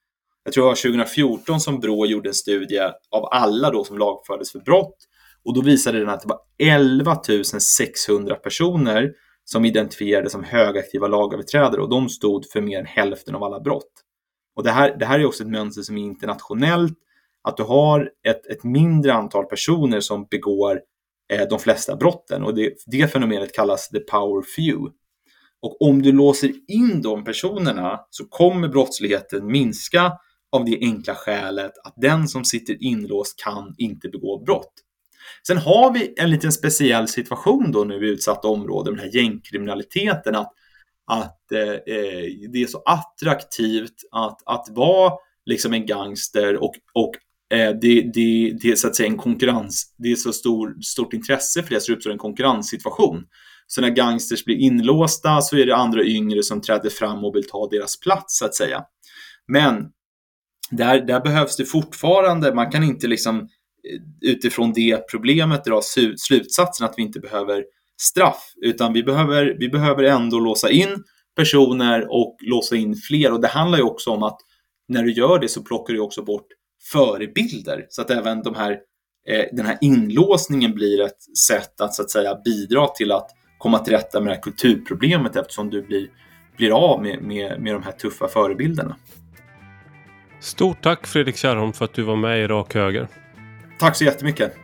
[0.45, 4.53] Jag tror det var 2014 som Brå gjorde en studie av alla då som lagfördes
[4.53, 4.97] för brott
[5.45, 7.21] och då visade den att det var 11
[7.61, 9.13] 600 personer
[9.45, 13.93] som identifierades som högaktiva lagöverträdare och de stod för mer än hälften av alla brott.
[14.57, 16.99] Och det här, det här är också ett mönster som är internationellt,
[17.43, 20.81] att du har ett, ett mindre antal personer som begår
[21.33, 24.93] Eh, de flesta brotten och det, det fenomenet kallas the power few.
[25.63, 30.13] Och om du låser in de personerna så kommer brottsligheten minska
[30.53, 34.73] av det enkla skälet att den som sitter inlåst kan inte begå brott.
[35.47, 39.23] Sen har vi en liten speciell situation då nu i utsatta områden med den här
[39.23, 40.35] gängkriminaliteten.
[40.35, 40.53] Att,
[41.07, 45.13] att eh, eh, det är så attraktivt att, att vara
[45.47, 47.15] liksom en gangster och, och
[47.55, 49.95] Eh, det, det, det är så att säga en konkurrens.
[49.99, 53.25] Det är så stor, stort intresse för det så det uppstår en konkurrenssituation.
[53.67, 57.49] Så när gangsters blir inlåsta så är det andra yngre som träder fram och vill
[57.49, 58.83] ta deras plats så att säga.
[59.53, 59.87] Men
[60.71, 65.81] där, där behövs det fortfarande, man kan inte liksom eh, utifrån det problemet dra
[66.19, 67.65] slutsatsen att vi inte behöver
[68.01, 71.05] straff, utan vi behöver, vi behöver ändå låsa in
[71.37, 73.33] personer och låsa in fler.
[73.33, 74.39] Och det handlar ju också om att
[74.89, 76.47] när du gör det så plockar du också bort
[76.93, 78.71] förebilder så att även de här,
[79.29, 83.79] eh, den här inlåsningen blir ett sätt att så att säga bidra till att komma
[83.79, 86.09] till rätta med det här kulturproblemet eftersom du blir,
[86.57, 88.97] blir av med, med, med de här tuffa förebilderna.
[90.41, 93.09] Stort tack Fredrik Kärrholm för att du var med i Rak Höger.
[93.79, 94.55] Tack så jättemycket.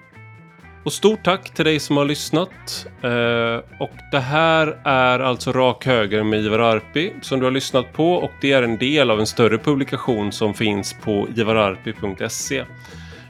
[0.85, 2.87] Och stort tack till dig som har lyssnat.
[3.03, 7.93] Eh, och det här är alltså Rak Höger med Ivar Arpi som du har lyssnat
[7.93, 12.64] på och det är en del av en större publikation som finns på ivararpi.se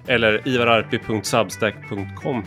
[0.06, 2.44] eller ivararpi.substack.com.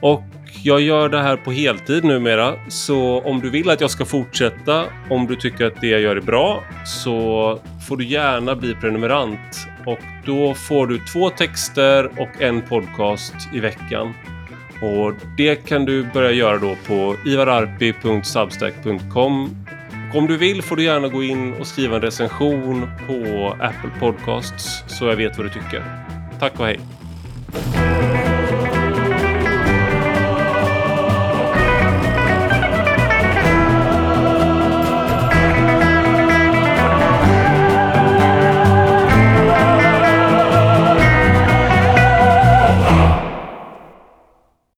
[0.00, 0.22] Och
[0.62, 4.84] jag gör det här på heltid numera, så om du vill att jag ska fortsätta,
[5.10, 7.58] om du tycker att det jag gör är bra, så
[7.88, 9.68] får du gärna bli prenumerant.
[9.86, 14.14] Och då får du två texter och en podcast i veckan.
[14.80, 19.56] Och det kan du börja göra då på ivararpi.substack.com.
[20.14, 24.84] Om du vill får du gärna gå in och skriva en recension på Apple Podcasts
[24.86, 25.84] så jag vet vad du tycker.
[26.40, 26.80] Tack och hej!